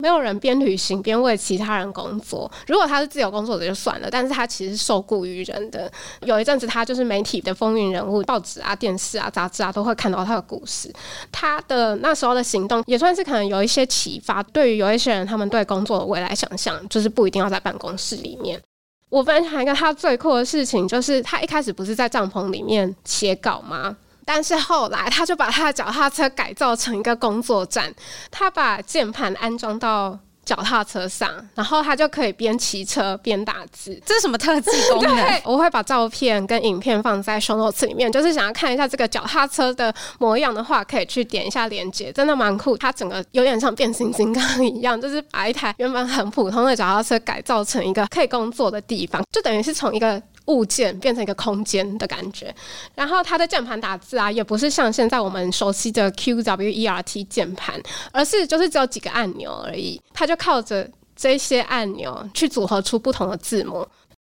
[0.01, 2.51] 没有人边旅行边为其他人工作。
[2.66, 5.90] 如果他是自由工作者就算了，但是他其实受雇于人的。
[6.22, 10.92] 有一阵子，他就是媒体的风云人物，报纸啊、电视啊、杂志啊都会看到他的故事。
[11.30, 18.61] 他的那时候的行动也算是可能有一些启发，对于有一些人，他们对工作的未来想象，就是不一定要在办公室里面。
[19.09, 23.96] 我分享一个他最酷的事情，就是他一开始不是在帐篷里面写稿吗？
[24.33, 27.93] 但是后来，他就把他的脚踏车改造成一个工作站，
[28.31, 34.01] 他把键盘安装到脚踏车上，然后他就可以边骑车边打字。
[34.07, 35.41] 这是什么特技功能？
[35.45, 42.76] 我会把照片跟影片放在 show notes 里面，就是想要看一下这个脚踏车的模样的话，可以去点一下链接，真的蛮酷。
[42.76, 50.22] 它整个有点像变形金刚一样，就是把一台原本很普通的脚踏车改造成一个可以工作的地方，就等于是从一个。
[50.47, 52.55] 物件变成一个空间的感觉，
[52.95, 57.80] 然后它的键盘打字啊，也不是像现在我们熟悉的 Q W E R T 键盘，
[58.12, 63.86] 而是就是只有几个按钮而已，它就靠着这些按钮去组合出不同的字母。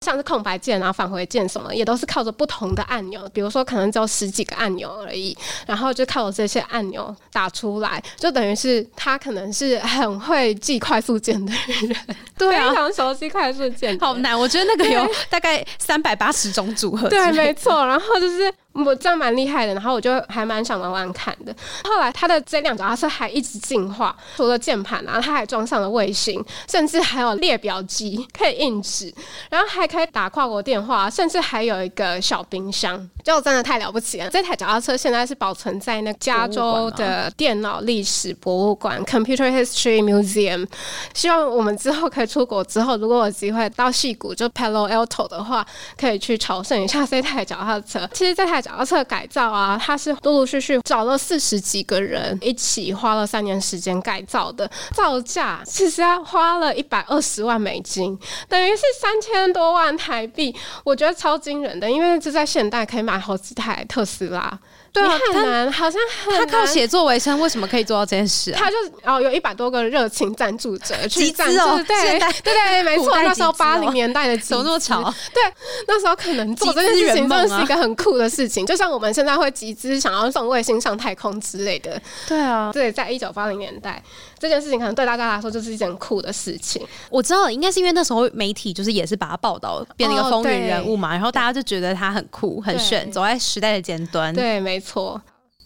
[0.05, 5.37] 像是空白键啊、返回键什么，也都是靠着不同的按钮，比如说可能只有十几个按钮而已，
[5.67, 11.95] 然后就靠着这些按钮打出来，就等于是他可能是很会记快速键的人，
[12.39, 18.49] 对啊，非常熟悉快速键，好难，我觉得那个有大概三百八十种组合，对，没错，然后就是。
[18.85, 21.53] 我这样蛮厉害的，然后我就还蛮想玩玩看的。
[21.83, 29.13] 后来他的这辆脚踏车还一直进化，除了键盘啊，他还装上了卫星，甚至还有列表机可以印纸，
[29.49, 34.29] 然后还可以打跨国电话，甚至还有一个小冰箱，就真的太了不起了。
[34.29, 40.67] 这台脚踏车现在是保存在那加州的电脑历史博物馆 （Computer History Museum）。
[41.15, 45.65] 希望我们之后可以出国之后，如果有机会到戏谷就 Palo Alto 的话，
[45.97, 48.07] 可以去朝圣一下这台脚踏车。
[48.13, 48.59] 其实这台。
[48.69, 58.17] 脚踏车改造啊，他是陆陆续续找了四十几个人一起花了三年时间改造的，造价其实他花了一百二十万美金，
[58.47, 64.59] 等于是三千多万台币，我觉得超惊人的，因为这在现代可以买好几台特斯拉。
[64.91, 68.51] 对啊，很难，好像他靠写作为生，为什么可以做到这件事？
[68.51, 75.03] 他就哦，有一百多个热情赞助者 去赞助，对对对，没错，那时候八零年代的怎么那么巧？
[75.33, 75.41] 对，
[75.87, 82.01] 那时候可能做这件事情真的是一个很酷的事情，就像我们现在会集资想要送卫星上太空之类的。
[82.27, 84.01] 对啊，对，在一九八零年代，
[84.39, 86.85] 这件事情可能对大家来说就是一件酷的事情。
[87.09, 94.33] 我知道，应该是因为那时候媒体就是也是把它报道变成一个风云人物嘛，然后大家就觉得他很酷、很炫，走在时代的尖端。
[94.33, 95.21] 对，没没错。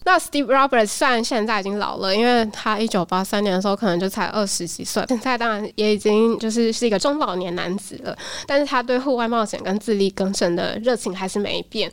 [0.06, 8.14] 那 Steve Roberts 虽然现在已经老了，因为他一九八三年的时候可能就才二十几岁， 现在当然也已经就是是一个中老年男子了。
[8.46, 11.90] 但是他对户外冒险跟自力更生的热情还是没变。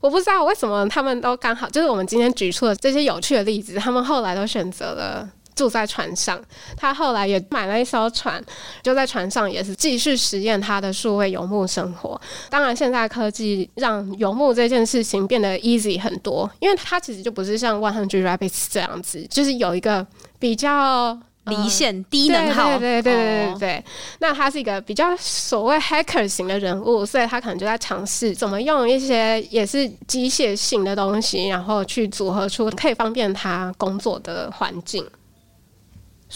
[0.00, 5.26] 我不知道为什么他们都刚好，就是我们今天举出的这些有趣的例子，他们后来都选择了。
[5.56, 6.40] 住在船上，
[6.76, 8.40] 他后来也买了一艘船，
[8.82, 12.20] 就在船上也是继续实验他的数位游牧生活。
[12.48, 20.06] 当然，现在科技让游牧这件事情变得 easy 很多，因为它其实就不是像 One Hundred Rabbits 这样子，就是有一个
[20.38, 22.78] 比较离线低能耗。
[22.78, 23.84] 对对对对对对。
[24.18, 35.02] 那他是一个比较所谓 hacker 型的人物，所以他可能就在尝试怎么用一些也是机械性的东西，然后去组合出可以方便他工作的环境。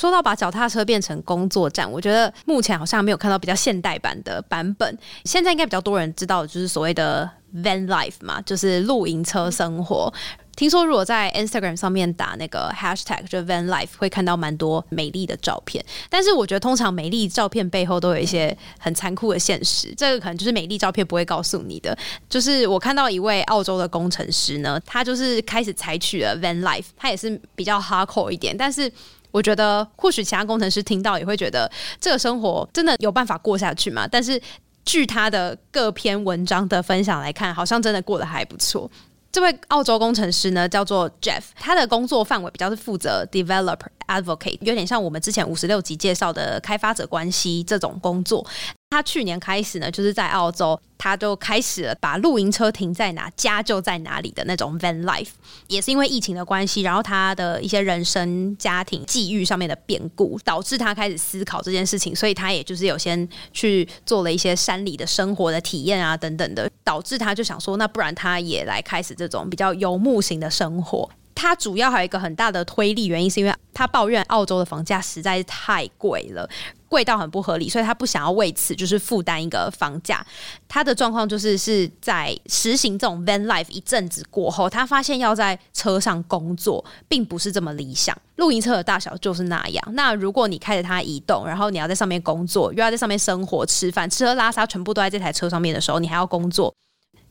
[0.01, 4.99] 说到把脚踏车变成工作站，我觉得目前好像没有看到比较现代版的版本。
[5.27, 10.11] 现在应该比较多人知道，就是所谓的 van life 嘛，就是露营车生活。
[10.57, 15.85] 听说如果在 Instagram 上面打那个 hashtag 就 van life，会看到蛮多美丽的照片。
[16.09, 21.95] 但是我觉得通常美丽照片背后都有一些很残酷的现实，这个可能就是美丽照片不会告诉你的。
[22.27, 28.91] 就是我看到一位澳洲的工程师呢，他就是开始采取了 van life，他也是比较 hardcore 一点，但是。
[29.31, 31.71] 我觉得或许其他工程师听到也会觉得
[32.01, 34.07] 这个生活真的有办法过下去吗？
[34.11, 34.41] 但是
[34.85, 38.91] 据他的各篇文章的分享来看，好像真的过得还不错。
[39.33, 48.45] 这位澳洲工程师呢，叫做 Jeff，他的工作范围比较是负责 developer advocate，有点像我们之前五十六集介绍的开发者关系这种工作。
[48.93, 55.29] 他去年开始呢，就是在澳洲，他就开始了把露营车停在哪，家就在哪里的那种 van life。
[55.69, 71.09] 也是因为疫情的关系，然后他的一些人生、家庭际遇上面的变故，导致他开始思考这件事情，所以他也就是有先去做了一些山里的生活的体验啊，等等的，导致他就想说，那不然他也来开始这种比较游牧型的生活。
[71.41, 76.47] 他主要还有一个很大的推力原因，是因为他抱怨澳洲的房价实在是太贵了，
[76.87, 80.25] 贵到很不合理，所以他不想要为此就是负担一个房价。
[80.69, 88.15] 他的状况就是是在实行这种 van life 一阵子过后，他发现要在车上工作并不是这么理想。
[88.37, 96.75] 露营车的大小就是那样，那如果你开着它移动，然后你要在上面工作，又要在上面生活、吃饭、吃喝拉撒，全部都在这台车上面的时候，你还要工作。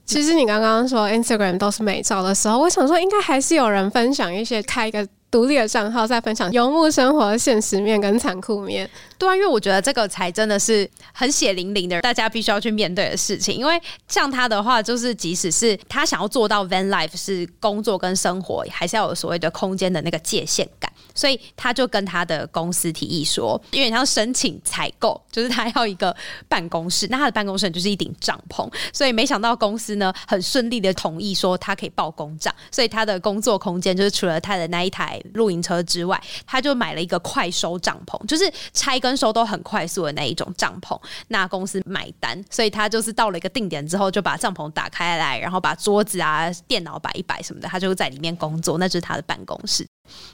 [0.09, 8.89] 其实你刚刚说 Instagram 都是美照的时候，我想说应该还是有人分享一些开一个独立的账号，在分享游牧生活的现实面跟残酷面。
[9.19, 13.55] 对啊，因为我觉得这个才真的是很血淋淋的，大家必须要去面对的事情。
[13.55, 20.88] 因为像他的话，就是即使是他想要做到 van life 是工作跟生活，还是要有所谓的空间的那个界限感。
[21.13, 26.15] 所以他就跟他的公司提议说，因为要申请采购，就是他要一个
[26.47, 28.69] 办公室，那他的办公室就是一顶帐篷。
[28.93, 40.99] 所以没想到公司呢很顺利的同意说他可以报公账，所以他的工作空间就是除了他的那一台露营车之外，他就买了一个快收帐篷，就是拆跟收都很快速的那一种帐篷。
[41.29, 49.87] 那公司买单，所以他就是到了一个定点之后，就把帐篷打开来，然后把桌子啊、电脑摆一摆什么的，他就在里面工作，那就是他的办公室。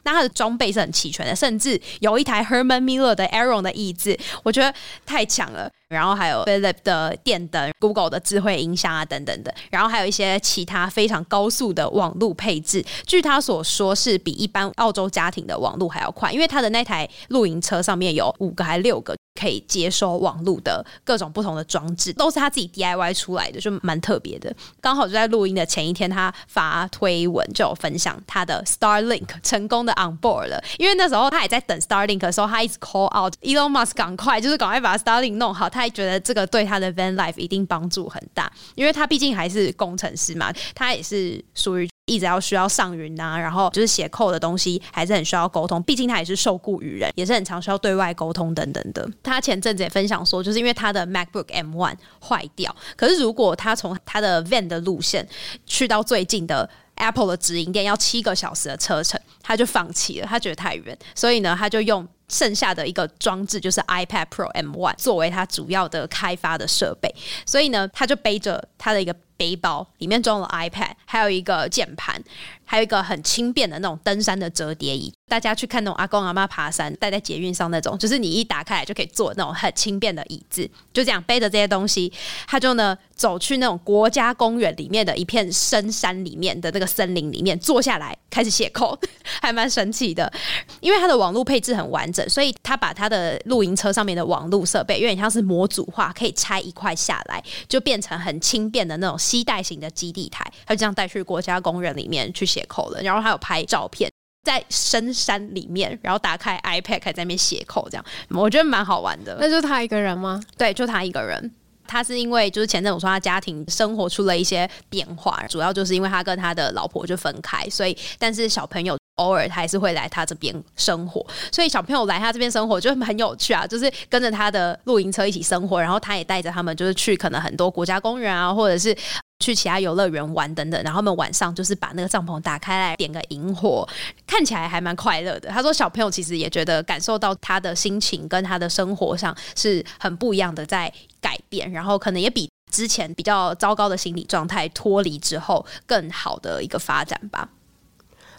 [0.03, 4.73] 那它的装备是很齐全的，甚至有一台 Herman Miller 的 Aeron 的椅子，我觉得
[5.05, 5.69] 太强了。
[5.87, 9.53] 然后还有 Philip 的电灯、Google 的智慧音箱啊，等等的。
[9.69, 24.53] 然后还有一些其他非常高速的网络配置，据他所说是比一般澳洲家庭的网络还要快，因为他的那台露营车上面有五个还六个可以接收网络的各种不同的装置，都是他自己 DIY 出来的，就蛮特别的。
[24.79, 35.69] 刚好就在录音的前一天，他发推文就有分享他的 Starlink 成功的 on board 了，因为那时候他也在等 Starlink 的时候，他一直 call out Elon Musk 赶快，就是赶快把 Starlink 弄好。
[35.69, 49.09] 他还觉得这个对他的 van life 一定帮助很大，因为他毕竟还是工程师嘛，他也是属于一直要需要上云啊，然后就是写扣的东西还是很需要沟通，毕竟他也是受雇于人，也是很常需要对外沟通等等的。
[49.23, 55.27] 他前阵子也分享说，就是因为他的 MacBook M1 坏掉，可是如果他从他的 van 的路线
[55.65, 62.07] 去到最近的 Apple 的直营店，要七个小时的车程，他就放弃了，他觉得太远，所以呢，他就用。
[62.27, 67.13] 剩下的一个装置就是 iPad Pro M One 作为它主要的开发的设备，
[67.45, 72.21] 所以呢，他就背着他的一个背包，里面装了 iPad，还有一个键盘，
[72.65, 75.13] 还有一个很轻便的那种登山的折叠椅。
[75.27, 82.11] 大家去看那种阿公阿妈爬山带在捷运上那种，就是你一打开来就可以坐那种很轻便的椅子，就这样背着这些东西，
[82.47, 88.97] 他就呢走去那种国家公园里面的一片深山里面的那个森林里面坐下来开始写扣，
[89.41, 90.31] 还蛮神奇的。
[90.79, 103.01] 因为它的网络配置很完整，所以他把他的露营车上面的网络设备有点像是模组化，可以拆一块下来，就变成很轻便的那种携带型的基地台，他就这样带去国家公园里面去写扣了。
[103.01, 104.11] 然后还有拍照片。
[104.45, 109.35] 在深山里面，然后打开 iPad 在那边写扣，这样我觉得蛮好玩的。
[109.41, 110.39] 那就他一个人吗？
[110.55, 111.51] 对，就他一个人。
[111.87, 128.95] 他是因为就是前阵我说他家庭生活出了一些变化，主要就是因为他跟他的老婆就分开，所以但是小朋友偶尔还是会来他这边生活，所以小朋友来他这边生活就很有趣啊，就是跟着他的露营车一起生活，然后他也带着他们就是去可能很多国家公园啊，或者是。
[129.39, 133.87] 去其他游乐园玩等等，然后他们晚上就是把那个帐篷打开来，点个萤火，
[134.25, 135.49] 看起来还蛮快乐的。
[135.49, 147.49] 他说小朋友其实也觉得感受到他的心情跟他的生活上是很不一样的，在改变，然后可能也比之前比较糟糕的心理状态脱离之后更好的一个发展吧。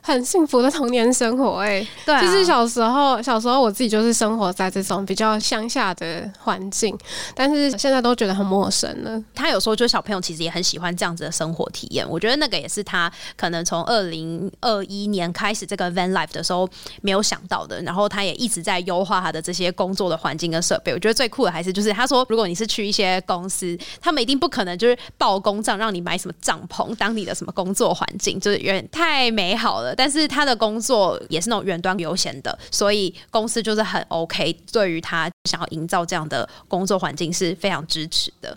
[0.07, 6.97] 很幸福的童年生活哎、 对啊，就是小时候，小时候我自己就是生活在这种比较乡下的环境，
[7.35, 9.21] 但是现在都觉得很陌生了。
[9.35, 12.09] 他有说，就小朋友其实也很喜欢这样子的生活体验。
[12.09, 16.69] 我觉得那个也是他可能从二零二一年开始这个 van life 的时候
[17.03, 17.83] 没有想到的。
[17.83, 20.93] 然后他也一直在优化他的这些工作的环境跟设备。
[20.93, 29.96] 我觉得最酷的还是就是他说，如果你是去一些公司，他们一定不可能就是报公账让你买什么帐篷当你的什么工作环境，就是有点太美好了。
[29.97, 38.57] 但是他的工作也是那种远端悠闲的，所以公司就是很 OK，对于他想要营造这样的工作环境是非常支持的。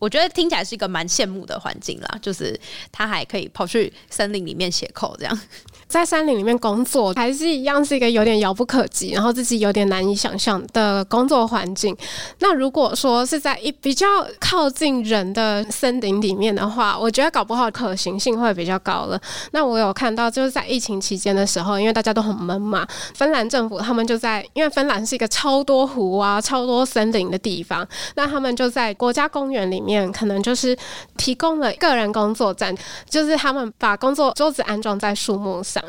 [0.00, 2.58] 我觉得听起来是一个蛮羡慕的环境啦，就是
[2.90, 5.40] 他还可以跑去森林里面写扣这样。
[5.86, 11.96] 在山林里面工作，还是一样是一个有点遥不可及，然后自己有点难以想象的工作环境。
[12.38, 14.06] 那如果说是在一比较
[14.38, 19.20] 靠近人的森林里面的话，我觉得搞不好可行性会比较高了。
[19.50, 30.76] 那我有看到，就是在疫情期间的时候，因为大家都很闷嘛，芬兰政府他们就在，因为芬兰是一个超多湖啊、超多森林的地方，那他们就在国家公园里面，可能就是
[31.16, 32.74] 提供了个人工作站，
[33.08, 35.82] 就是他们把工作桌子安装在树木上。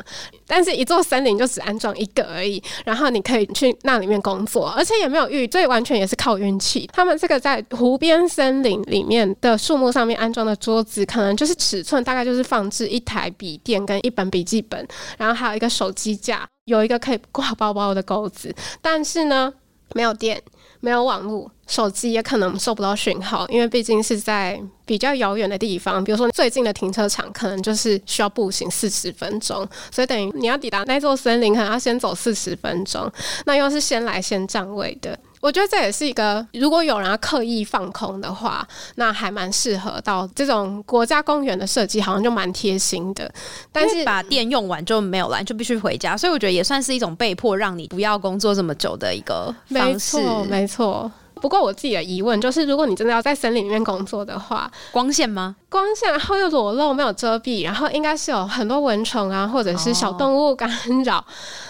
[0.46, 6.88] 但是，一座森林就只安装一个而已，然后你可以去那里面工作，而且也没有雨，所以完全也是靠运气。
[6.92, 14.86] 他们这个在湖边森林里面的树木上面安装的桌子，可能就是尺寸大概就是放置一台笔电跟一本笔记本，
[15.16, 19.52] 然后还有一个手机架，有一个可以挂包包的钩子，但是呢，
[19.94, 20.40] 没有电，
[20.82, 21.50] 没有网络。
[21.66, 33.10] 手机也可能收不到讯号，因为毕竟是在比较遥远的地方，比如说最近的停车场，可能就是需要步行四十分钟，所以等于你要抵达那座森林，可能要先走四十分钟，
[33.46, 35.18] 那又是先来先占位的。
[35.42, 38.64] 我觉得这也是一个，如果有人要刻意放空的话，
[38.94, 43.28] 那还蛮适合到这种国家公园的设计，好像就蛮贴心的。
[43.72, 50.16] 但是把电用完就没有了，就必须回家，所以我觉得也算是一种被迫让你不要工作这么久的一个方式。
[50.18, 51.12] 没错，没错。
[51.42, 55.56] 不过我自己的疑问就是，如果你真的要在森林里面工作的话，光线吗？
[55.68, 60.70] 光线，然后又裸露，没有遮蔽，然后应该是有很多蚊虫啊，或者是小动物干
[61.04, 61.24] 扰，哦、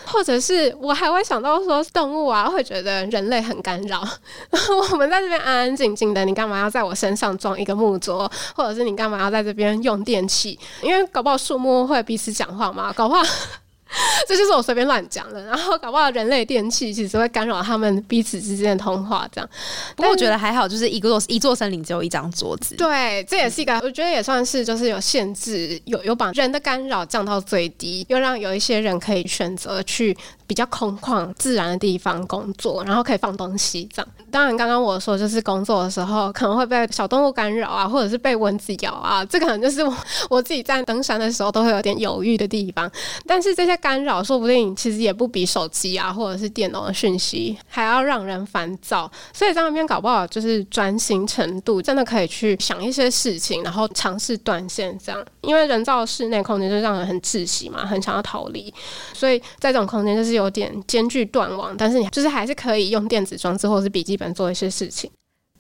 [0.05, 4.07] 或者是我还会想到说，动物啊会觉得人类很干扰。
[4.93, 10.59] 我们在这边安安静静的，你干嘛要在我身上装一个木桌，或者是你干嘛要在这边用电器？
[10.83, 13.23] 因为搞不好树木会彼此讲话嘛，搞不好。
[14.27, 19.51] 这就是我随便乱讲的，然后搞不好人类电器其实会干扰他们彼此之间的通话，这样。
[19.95, 30.17] 不过我觉得还好，就是一个一座森林只有一张桌子，对，这也是一个我觉得也算是就是有限制，有有把人的干扰降到最低，又让有一些人可以选择去
[30.47, 34.09] 比较空旷自然的地方工作，然后可以放东西这样。
[34.31, 39.95] 当然，刚刚我说就是工作的时候可能会被小动物干扰啊，或者是被蚊子咬啊，这可能就是我
[40.31, 42.91] 我自己在登山的时候都会有点犹豫的地方，
[43.27, 43.77] 但是这些。
[43.83, 55.21] 干扰说不定其实也不比手机啊，或者是电脑的讯息还要让人烦躁，所以在那边搞不好就是专心程度真的可以去想一些事情，然后尝试断线这样。
[55.41, 58.73] 因为人造室内空间就让人很窒息嘛，很想要逃离，
[59.13, 65.11] 所以在这种空间就是有点兼具断网，但是你就是还是可以用电子装置或者是笔记本做一些事情。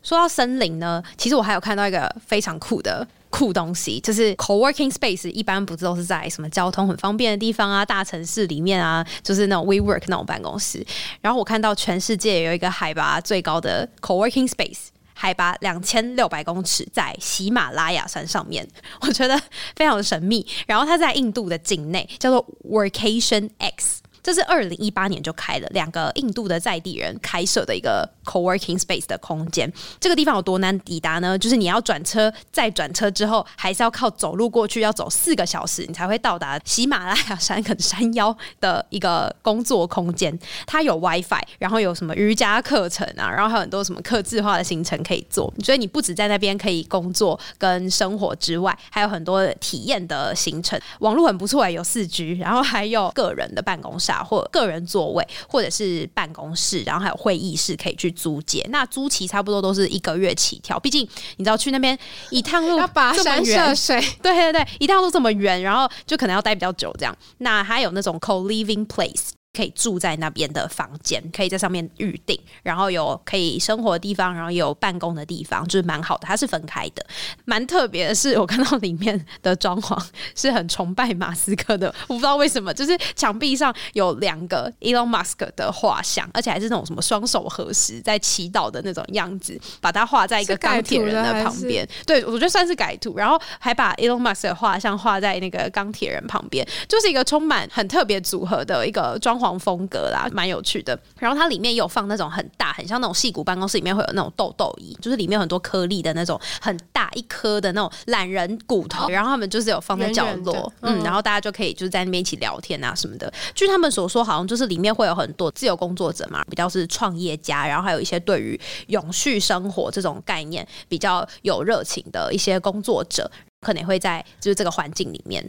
[0.01, 3.05] 说到森林呢，其实我还有看到一个非常酷的。
[3.33, 10.87] 酷东西就是 co-working space，一般不是都是在什么交通很方便的地方啊，大城市里面啊，就是那种 WeWork 那种办公室。
[11.23, 18.69] 然后我看到全世界有一个海拔最高的 co-working space，海拔两千六百公尺，在喜马拉雅山上面，
[19.01, 19.41] 我觉得
[19.75, 20.47] 非常的神秘。
[20.67, 24.03] 然后它在印度的境内，叫做 Workation X。
[24.23, 29.71] 这是二零一八年就开了，两个印度的在地人开设的一个 co-working space 的空间。
[29.99, 31.37] 这个地方有多难抵达呢？
[31.37, 40.39] 就是你要转车，再转车之后，还是要靠走路过去，要走四个小时，你才会到达喜马拉雅山可能山腰的一个工作空间。
[40.67, 45.53] 它有 WiFi，然后有什么瑜伽课程啊，然后还有很多什么客制化的行程可以做。
[45.65, 50.81] 所以你不止在那边可以工作跟生活之外，还有很多体验的行程。
[51.01, 54.13] 网络很不错，有四 G，然后还有个人的办公室。
[54.29, 58.65] 或个人座位，或者是办公室，然后还有会议室可以去租借。
[58.71, 61.99] 那租期差不多都是一个月起跳，毕竟你知道去那边
[62.31, 67.17] 一趟路要跋山涉水， 对对对，一趟路这么远，然后就可能要待比较久这样。
[67.39, 69.31] 那还有那种 co living place。
[69.55, 76.27] 可以住在那边的房间，可以在上面预定，然后有可以生活的地方，然后有办公的地方，就是蛮好的。
[76.27, 77.05] 它是分开的，
[77.45, 80.03] 蛮特别的是，我看到里面的装潢
[80.35, 91.87] 是很崇拜马斯克的，我不知道为什么，就是墙壁上有两个 Elon Musk 的画像，而且还是那种什么双手合十在祈祷的那种样子，把它画在一个钢铁人的旁边。
[92.07, 99.42] 对，我觉得算是改图，然后还把 Elon Musk 的画像画在那个钢铁人旁边，就是一个充满很特别组合的一个装。
[99.43, 100.97] 黄风格啦，蛮有趣的。
[101.19, 109.09] 然后它里面有放那种很大，很像那种戏骨办公室里面会有那种豆豆椅，就是里面有很多颗粒的那种很大一颗的那种懒人骨头。
[109.09, 113.31] 然后他们就是有放在角落，嗯，然后大家就可以就是在那边一起聊天啊什么的。
[113.55, 123.31] 据他们所说，好像就是里面会有很多自由工作者嘛，比较是创业家，然后还有一些对于永续生活这种概念比较有热情的一些工作者，
[123.61, 125.45] 可能会在就是这个环境里面。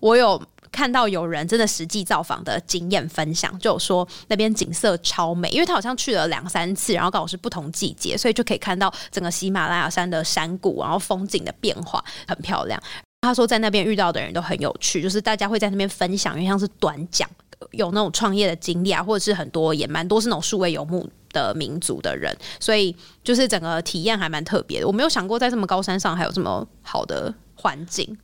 [0.00, 0.40] 我有。
[0.72, 12.80] 看到有人真的实际造访的经验分享，就有说那边景色超美，因为他好像去了两三次，然后刚好是不同季节，所以就可以看到整个喜马拉雅山的山谷，然后风景的变化很漂亮。
[13.22, 17.28] 他说在那边遇到的人都很有趣，就是大家会在那边分享，因为像是短讲，
[17.72, 24.86] 有那种创业的经历啊，或者是很多也蛮多是那种数位游牧的民族的人，所以就是整个体验还蛮特别的。
[24.86, 28.16] 我没有想过在这么高山上还有这么好的环境。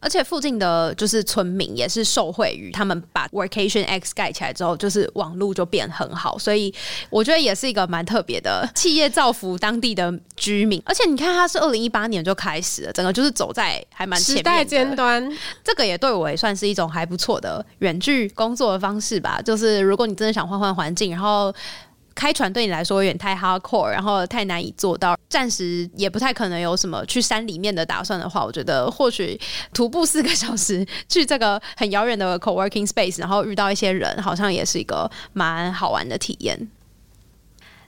[0.00, 6.74] 而且附近的就是村民也是受惠于他们把 Workation X 盖起来之后，就是网路就变很好，所以
[7.10, 10.82] 我觉得也是一个蛮特别的企业造福当地的居民。
[10.84, 15.30] 而且你看，它是二零一八年就开始了，整个就是走在还蛮时代尖端。
[15.62, 19.40] 这个也对我也算是一种还不错的远距工作的方式吧。
[19.42, 21.54] 就是如果你真的想换换环境，然后。
[22.14, 29.40] 开船对你来说有点太 hardcore，然后太难以做到，暂时也不太可能有什么去山里面的打算的话，我觉得或许
[29.72, 36.68] 徒步四个小时去这个很遥远的 co-working space，然后遇到一些人，好像也是一个蛮好玩的体验。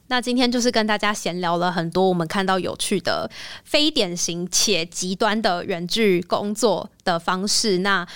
[0.09, 3.31] 那今天就是跟大家闲聊了很多我们看到有趣的、
[3.65, 7.79] 非典型且极端的远距工作的方式。
[7.79, 8.07] 那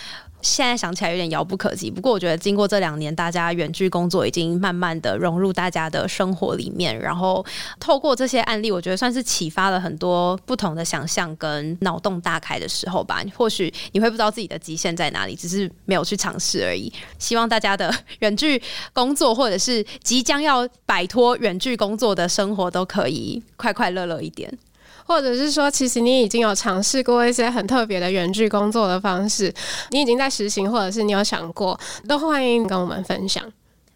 [0.47, 7.45] 现在想起来有点遥不可及，不过我觉得经过这两年，大家远距工作已经慢慢的融入大家的生活里面，然后
[7.81, 13.21] 透过这些案例，我觉得算是启发了很多不同的想象跟脑洞大开的时候吧。
[13.35, 16.93] 或许你会不知道自己的极限在哪里，只是没有去尝试而已。
[17.19, 24.57] 希望大家的远距工作，或者是即将要摆脱远距工作的生活，都可以快快乐乐一点。
[25.07, 29.53] 或者是说，其实你已经有尝试过一些很特别的远距工作的方式，
[29.91, 31.79] 你已经在实行，或者是你有想过，
[32.09, 33.45] 都欢迎跟我们分享，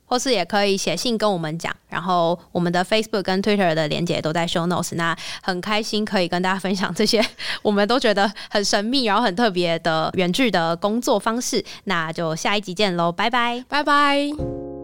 [0.07, 1.75] 或是也可以写信跟我们讲。
[1.89, 4.95] 然后我们的 Facebook 跟 Twitter 的连接都在 Show Notes。
[4.95, 7.21] 那很开心可以跟大家分享这些
[7.63, 11.65] 我们都觉得很神秘，然后很特别的远距的工作方式。
[11.85, 14.80] 那就下一集见喽，拜拜，拜拜。